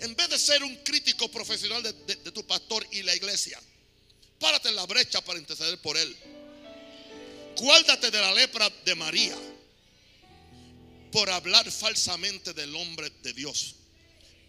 [0.00, 3.60] En vez de ser un crítico profesional de tu pastor y la iglesia,
[4.40, 6.16] Párate en la brecha para interceder por él.
[7.58, 9.36] Guárdate de la lepra de María
[11.12, 13.74] por hablar falsamente del hombre de Dios.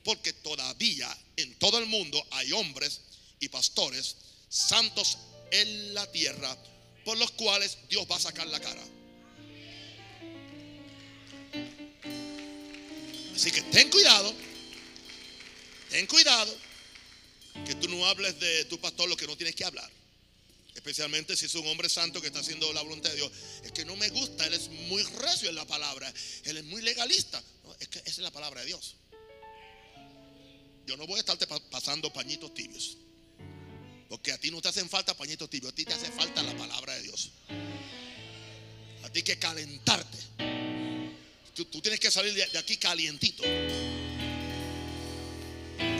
[0.05, 3.01] Porque todavía en todo el mundo hay hombres
[3.43, 4.15] y pastores
[4.47, 5.17] santos
[5.51, 6.57] en la tierra
[7.03, 8.83] por los cuales Dios va a sacar la cara.
[13.35, 14.33] Así que ten cuidado,
[15.89, 16.55] ten cuidado
[17.65, 19.89] que tú no hables de tu pastor lo que no tienes que hablar.
[20.73, 23.31] Especialmente si es un hombre santo que está haciendo la voluntad de Dios.
[23.63, 26.11] Es que no me gusta, él es muy recio en la palabra.
[26.45, 27.43] Él es muy legalista.
[27.79, 28.95] es que esa es la palabra de Dios.
[30.85, 32.97] Yo no voy a estarte pasando pañitos tibios.
[34.13, 36.55] Porque a ti no te hacen falta pañitos tibios, a ti te hace falta la
[36.55, 37.31] palabra de Dios.
[39.03, 40.19] A ti que calentarte.
[41.55, 43.41] Tú, tienes que salir de aquí calientito.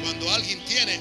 [0.04, 1.00] Cuando alguien tiene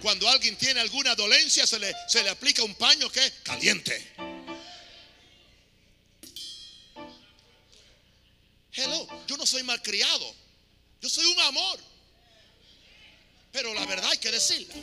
[0.00, 4.12] cuando alguien tiene alguna dolencia, se le, se le aplica un paño que caliente.
[8.72, 10.32] Hello, yo no soy malcriado.
[11.02, 11.80] Yo soy un amor.
[13.50, 14.76] Pero la verdad hay que decirla.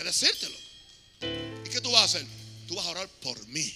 [0.00, 0.56] Que decírtelo.
[1.66, 2.26] ¿Y qué tú vas a hacer?
[2.66, 3.70] Tú vas a orar por mí.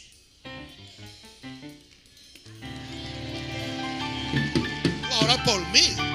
[4.54, 6.14] Tú vas a orar por mí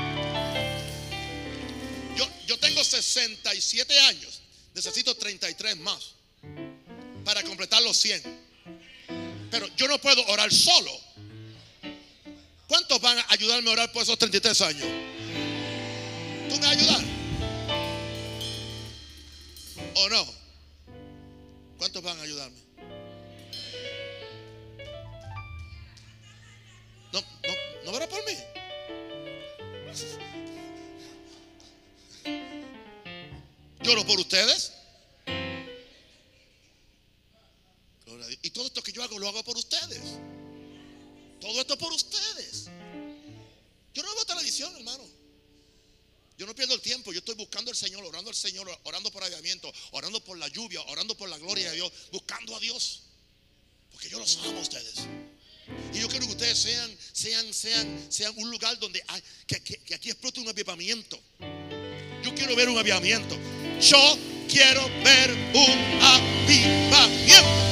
[2.60, 4.41] tengo 67 años.
[4.74, 6.12] Necesito 33 más
[7.26, 8.22] para completar los 100.
[9.51, 10.91] Pero yo no puedo orar solo.
[12.68, 14.88] ¿Cuántos van a ayudarme a orar por esos 33 años?
[16.49, 17.09] ¿Tú me vas a ayudar?
[19.96, 20.26] ¿O no?
[21.78, 22.60] ¿Cuántos van a ayudarme?
[27.14, 28.34] No, no, no verá por mí.
[33.82, 34.74] Lloro por ustedes.
[38.42, 40.02] Y todo esto que yo hago lo hago por ustedes.
[41.42, 42.18] Todo esto es por ustedes.
[46.40, 47.12] Yo no pierdo el tiempo.
[47.12, 50.80] Yo estoy buscando al Señor, orando al Señor, orando por avivamiento, orando por la lluvia,
[50.84, 53.02] orando por la gloria de Dios, buscando a Dios.
[53.92, 55.00] Porque yo los amo a ustedes.
[55.94, 59.94] Y yo quiero que ustedes sean, sean, sean, sean un lugar donde hay, que, que
[59.94, 61.22] aquí explote un avivamiento.
[62.24, 63.38] Yo quiero ver un avivamiento.
[63.82, 64.18] Yo
[64.48, 67.68] quiero ver un avivamiento.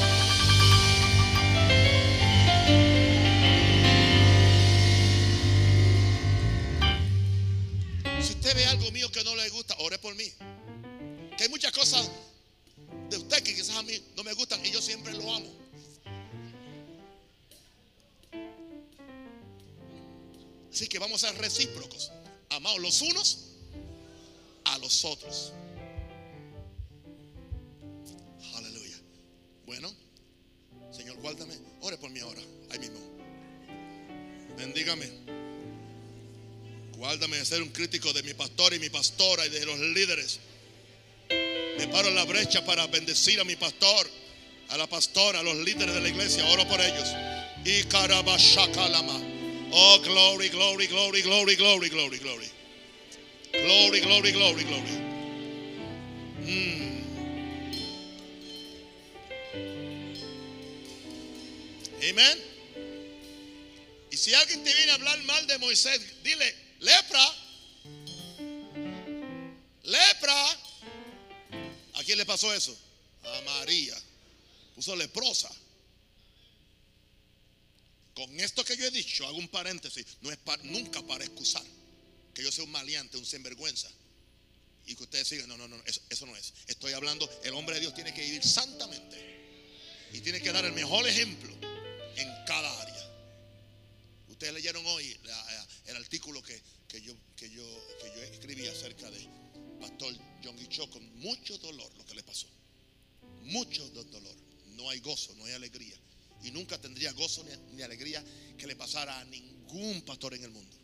[9.98, 10.32] Por mí.
[11.38, 12.10] Que hay muchas cosas
[13.10, 15.68] de usted que quizás a mí no me gustan y yo siempre lo amo.
[20.72, 22.12] Así que vamos a ser recíprocos.
[22.50, 23.48] Amados los unos
[24.66, 25.54] a los otros.
[28.56, 28.98] Aleluya.
[29.66, 29.92] Bueno,
[30.92, 31.56] Señor, guárdame.
[31.82, 33.00] Ore por mí ahora, ahí mismo.
[34.58, 35.47] Bendígame.
[36.98, 40.40] Guárdame de ser un crítico de mi pastor y mi pastora y de los líderes.
[41.78, 44.10] Me paro en la brecha para bendecir a mi pastor,
[44.70, 46.44] a la pastora, a los líderes de la iglesia.
[46.48, 47.08] Oro por ellos.
[47.64, 49.22] Y carabashakalama.
[49.72, 52.50] Oh, glory, glory, glory, glory, glory, glory, glory.
[53.54, 54.92] Glory, glory, glory, glory.
[56.42, 57.04] Mm.
[62.10, 62.40] Amén.
[64.10, 67.36] Y si alguien te viene a hablar mal de Moisés, dile, lepra.
[69.84, 70.50] Lepra.
[71.94, 72.78] ¿A quién le pasó eso?
[73.24, 73.96] A María.
[74.76, 75.50] Puso leprosa.
[78.14, 81.64] Con esto que yo he dicho, hago un paréntesis, no es nunca para excusar
[82.38, 83.90] que yo sea un maleante, un sinvergüenza.
[84.86, 86.54] Y que ustedes sigan, no, no, no, eso, eso, no es.
[86.68, 90.08] Estoy hablando, el hombre de Dios tiene que vivir santamente.
[90.14, 91.52] Y tiene que dar el mejor ejemplo
[92.16, 93.12] en cada área.
[94.30, 95.20] Ustedes leyeron hoy
[95.88, 97.64] el artículo que, que, yo, que, yo,
[98.02, 99.28] que yo escribí acerca de
[99.80, 100.14] Pastor
[100.44, 102.48] John Guichó con mucho dolor lo que le pasó.
[103.44, 104.36] Mucho dolor.
[104.76, 105.96] No hay gozo, no hay alegría.
[106.44, 108.24] Y nunca tendría gozo ni, ni alegría
[108.58, 110.78] que le pasara a ningún pastor en el mundo.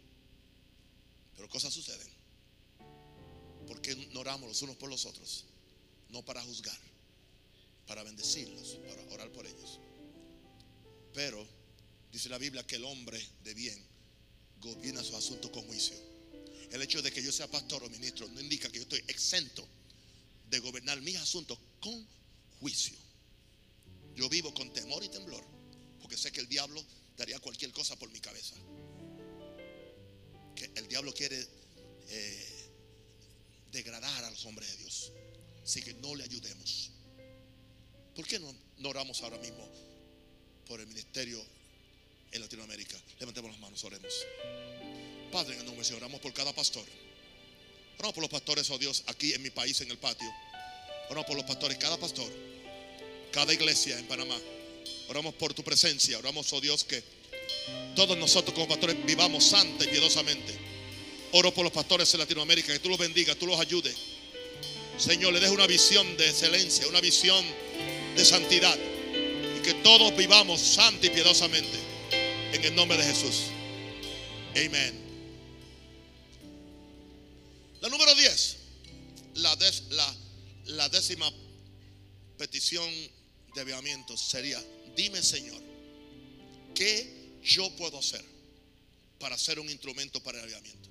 [1.35, 2.07] Pero cosas suceden.
[3.67, 5.45] Porque oramos los unos por los otros.
[6.09, 6.79] No para juzgar,
[7.87, 9.79] para bendecirlos, para orar por ellos.
[11.13, 11.45] Pero
[12.11, 13.92] dice la Biblia que el hombre de bien
[14.63, 15.95] gobierna sus asuntos con juicio.
[16.71, 19.67] El hecho de que yo sea pastor o ministro no indica que yo estoy exento
[20.49, 22.07] de gobernar mis asuntos con
[22.59, 22.97] juicio.
[24.15, 25.43] Yo vivo con temor y temblor,
[26.01, 26.83] porque sé que el diablo
[27.17, 28.55] daría cualquier cosa por mi cabeza
[30.55, 31.45] que el diablo quiere
[32.09, 32.69] eh,
[33.71, 35.11] degradar a los hombres de Dios.
[35.63, 36.91] Así que no le ayudemos.
[38.15, 39.67] ¿Por qué no, no oramos ahora mismo
[40.67, 41.43] por el ministerio
[42.33, 42.97] en Latinoamérica?
[43.19, 44.13] Levantemos las manos, oremos.
[45.31, 46.85] Padre, en el nombre de Señor, oramos por cada pastor.
[47.97, 50.29] Oramos por los pastores, oh Dios, aquí en mi país, en el patio.
[51.09, 52.31] Oramos por los pastores, cada pastor,
[53.31, 54.37] cada iglesia en Panamá.
[55.09, 56.17] Oramos por tu presencia.
[56.17, 57.03] Oramos, oh Dios, que
[57.95, 60.57] todos nosotros como pastores vivamos santa y piedosamente.
[61.31, 63.95] Oro por los pastores en Latinoamérica, que tú los bendigas, tú los ayudes.
[64.97, 67.43] Señor, le des una visión de excelencia, una visión
[68.15, 68.77] de santidad.
[69.57, 71.92] Y que todos vivamos santa y piedosamente.
[72.53, 73.45] En el nombre de Jesús.
[74.51, 74.93] Amén.
[77.81, 78.57] La número 10.
[80.65, 81.33] La, décima
[82.37, 82.87] petición
[83.55, 84.63] de avivamiento sería,
[84.95, 85.59] dime Señor,
[86.75, 88.23] ¿qué yo puedo hacer
[89.17, 90.89] para ser un instrumento para el avivamiento?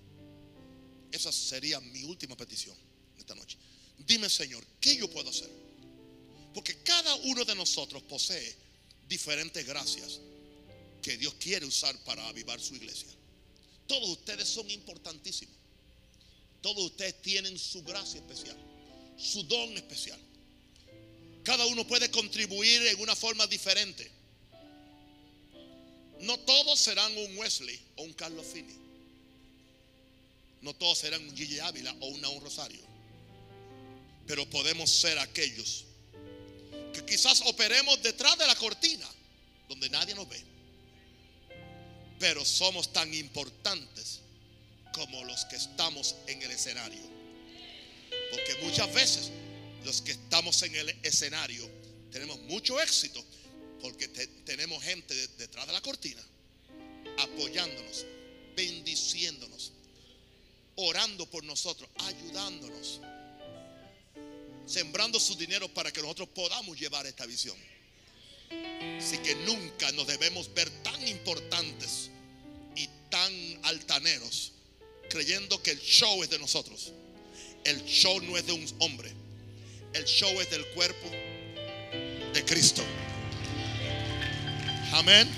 [1.13, 2.77] Esa sería mi última petición
[3.17, 3.57] esta noche.
[3.99, 5.51] Dime, Señor, ¿qué yo puedo hacer?
[6.53, 8.57] Porque cada uno de nosotros posee
[9.07, 10.19] diferentes gracias
[11.03, 13.09] que Dios quiere usar para avivar su iglesia.
[13.87, 15.55] Todos ustedes son importantísimos.
[16.63, 18.57] Todos ustedes tienen su gracia especial,
[19.19, 20.19] su don especial.
[21.43, 24.09] Cada uno puede contribuir en una forma diferente.
[26.21, 28.75] No todos serán un Wesley o un Carlos Fini.
[30.61, 32.81] No todos serán un Gigi Ávila o una un Rosario.
[34.29, 35.85] Pero podemos ser aquellos
[36.95, 39.09] que quizás operemos detrás de la cortina,
[39.69, 40.52] donde nadie nos ve.
[42.23, 44.21] Pero somos tan importantes
[44.95, 47.03] como los que estamos en el escenario.
[48.31, 49.33] Porque muchas veces
[49.85, 51.69] los que estamos en el escenario
[52.13, 53.25] tenemos mucho éxito
[53.81, 56.23] porque tenemos gente detrás de la cortina
[57.19, 58.07] apoyándonos,
[58.55, 59.73] bendiciéndonos,
[60.77, 63.01] orando por nosotros, ayudándonos,
[64.65, 67.57] sembrando su dinero para que nosotros podamos llevar esta visión.
[68.97, 72.12] Así que nunca nos debemos ver tan importantes
[73.13, 73.31] tan
[73.65, 74.53] altaneros,
[75.11, 76.93] creyendo que el show es de nosotros.
[77.63, 79.13] El show no es de un hombre.
[79.93, 81.11] El show es del cuerpo
[82.33, 82.83] de Cristo.
[84.93, 85.29] Amén.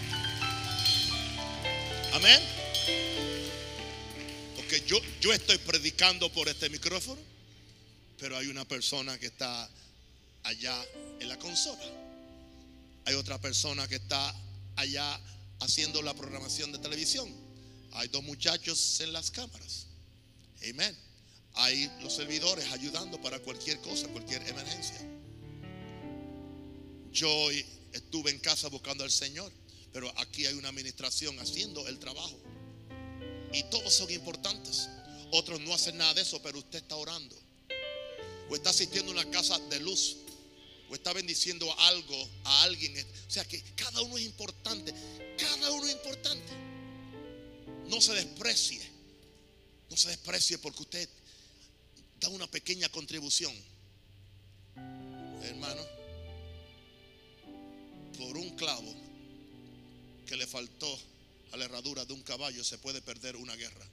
[2.12, 2.40] Amén.
[4.54, 7.20] Porque yo, yo estoy predicando por este micrófono,
[8.20, 9.68] pero hay una persona que está
[10.44, 10.80] allá
[11.18, 11.84] en la consola.
[13.06, 14.32] Hay otra persona que está
[14.76, 15.20] allá
[15.58, 17.43] haciendo la programación de televisión.
[17.94, 19.86] Hay dos muchachos en las cámaras.
[20.68, 20.96] Amén.
[21.54, 25.00] Hay los servidores ayudando para cualquier cosa, cualquier emergencia.
[27.12, 27.28] Yo
[27.92, 29.52] estuve en casa buscando al Señor,
[29.92, 32.36] pero aquí hay una administración haciendo el trabajo.
[33.52, 34.88] Y todos son importantes.
[35.30, 37.36] Otros no hacen nada de eso, pero usted está orando.
[38.50, 40.16] O está asistiendo a una casa de luz.
[40.90, 42.92] O está bendiciendo algo a alguien.
[43.28, 44.92] O sea que cada uno es importante.
[45.38, 46.63] Cada uno es importante.
[47.88, 48.80] No se desprecie.
[49.90, 51.08] No se desprecie porque usted
[52.20, 53.52] da una pequeña contribución.
[55.42, 55.82] Hermano,
[58.18, 58.94] por un clavo
[60.26, 60.98] que le faltó
[61.52, 63.86] a la herradura de un caballo se puede perder una guerra.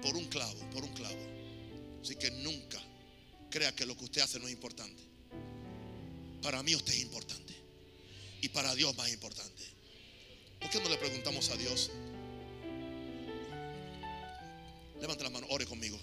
[0.00, 1.18] Por un clavo, por un clavo.
[2.02, 2.82] Así que nunca
[3.50, 5.02] crea que lo que usted hace no es importante.
[6.42, 7.54] Para mí usted es importante.
[8.40, 9.62] Y para Dios más importante.
[10.60, 11.90] ¿Por qué no le preguntamos a Dios?
[15.02, 15.98] Levanta la mano, ore conmigo.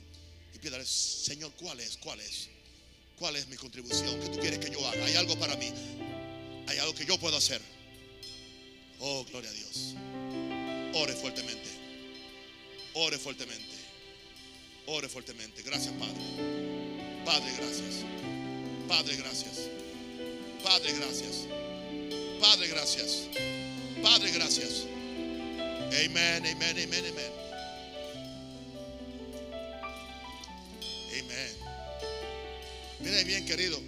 [0.54, 1.96] Y pídale, Señor, ¿cuál es?
[1.98, 2.50] ¿Cuál es?
[3.18, 5.06] ¿Cuál es mi contribución que tú quieres que yo haga?
[5.06, 5.72] Hay algo para mí.
[6.68, 7.62] Hay algo que yo puedo hacer.
[9.00, 9.96] Oh, gloria a Dios.
[10.96, 11.70] Ore fuertemente.
[12.94, 13.76] Ore fuertemente.
[14.88, 15.62] Ore fuertemente.
[15.64, 16.22] Gracias, Padre.
[17.26, 18.04] Padre, gracias.
[18.90, 19.70] Padre, gracias.
[20.62, 21.48] Padre, gracias.
[22.42, 23.30] Padre, gracias.
[24.04, 24.84] Padre, gracias.
[25.88, 27.06] Amén, amén, amén.
[27.14, 27.49] Amén.
[33.00, 33.80] Miren bien, querido.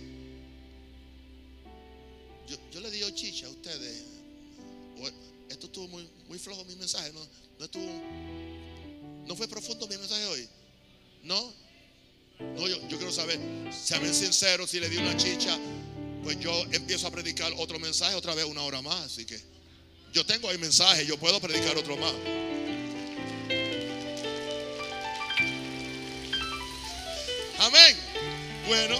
[2.48, 4.04] Yo, yo le digo chicha a ustedes.
[5.50, 7.12] Esto estuvo muy, flojo mi mensaje.
[7.12, 7.86] No, estuvo.
[9.28, 10.48] No fue profundo mi mensaje hoy.
[11.24, 11.54] No.
[12.40, 13.40] No, yo, yo quiero saber.
[13.72, 15.58] Sean sinceros, si le di una chicha,
[16.24, 19.02] pues yo empiezo a predicar otro mensaje otra vez una hora más.
[19.02, 19.40] Así que
[20.14, 22.14] yo tengo ahí mensaje, yo puedo predicar otro más.
[28.72, 28.98] Bueno,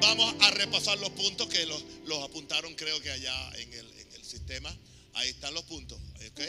[0.00, 1.82] vamos a repasar los puntos que los,
[2.22, 4.72] apuntaron creo que allá en el, en el, sistema.
[5.14, 5.98] Ahí están los puntos.
[6.30, 6.40] ¿ok?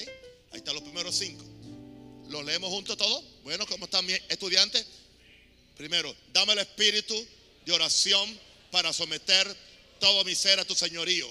[0.51, 1.43] Ahí están los primeros cinco.
[2.27, 3.23] ¿Los leemos juntos todos?
[3.43, 4.85] Bueno, ¿cómo están mis estudiantes?
[5.75, 7.15] Primero, dame el espíritu
[7.65, 8.39] de oración
[8.69, 9.47] para someter
[9.99, 11.27] todo mi ser a tu señorío.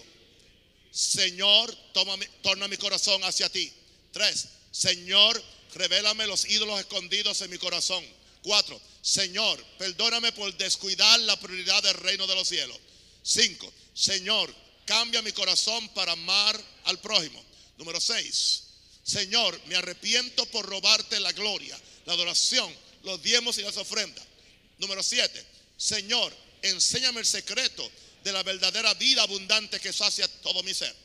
[0.91, 3.72] Señor, toma torna mi corazón hacia ti.
[4.11, 5.41] Tres, Señor,
[5.74, 8.18] revélame los ídolos escondidos en mi corazón.
[8.49, 12.79] Cuatro, Señor, perdóname por descuidar la prioridad del reino de los cielos.
[13.23, 14.55] Cinco, Señor,
[14.87, 17.45] cambia mi corazón para amar al prójimo.
[17.77, 18.63] Número seis,
[19.03, 24.25] Señor, me arrepiento por robarte la gloria, la adoración, los diezmos y las ofrendas.
[24.79, 25.45] Número siete,
[25.77, 27.87] Señor, enséñame el secreto
[28.25, 30.97] de la verdadera vida abundante que sacia todo mi ser.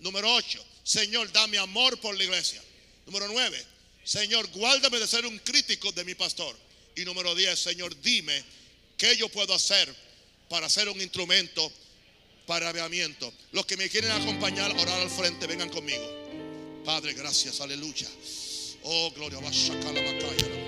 [0.00, 2.60] Número ocho, Señor, dame amor por la iglesia.
[3.06, 3.64] Número nueve,
[4.02, 6.58] Señor, guárdame de ser un crítico de mi pastor.
[6.96, 8.44] Y número 10, Señor, dime
[8.96, 9.94] qué yo puedo hacer
[10.48, 11.72] para ser un instrumento
[12.46, 13.32] para avivamiento.
[13.52, 16.82] Los que me quieren acompañar, orar al frente, vengan conmigo.
[16.84, 18.08] Padre, gracias, aleluya.
[18.82, 20.59] Oh, gloria, va a sacar la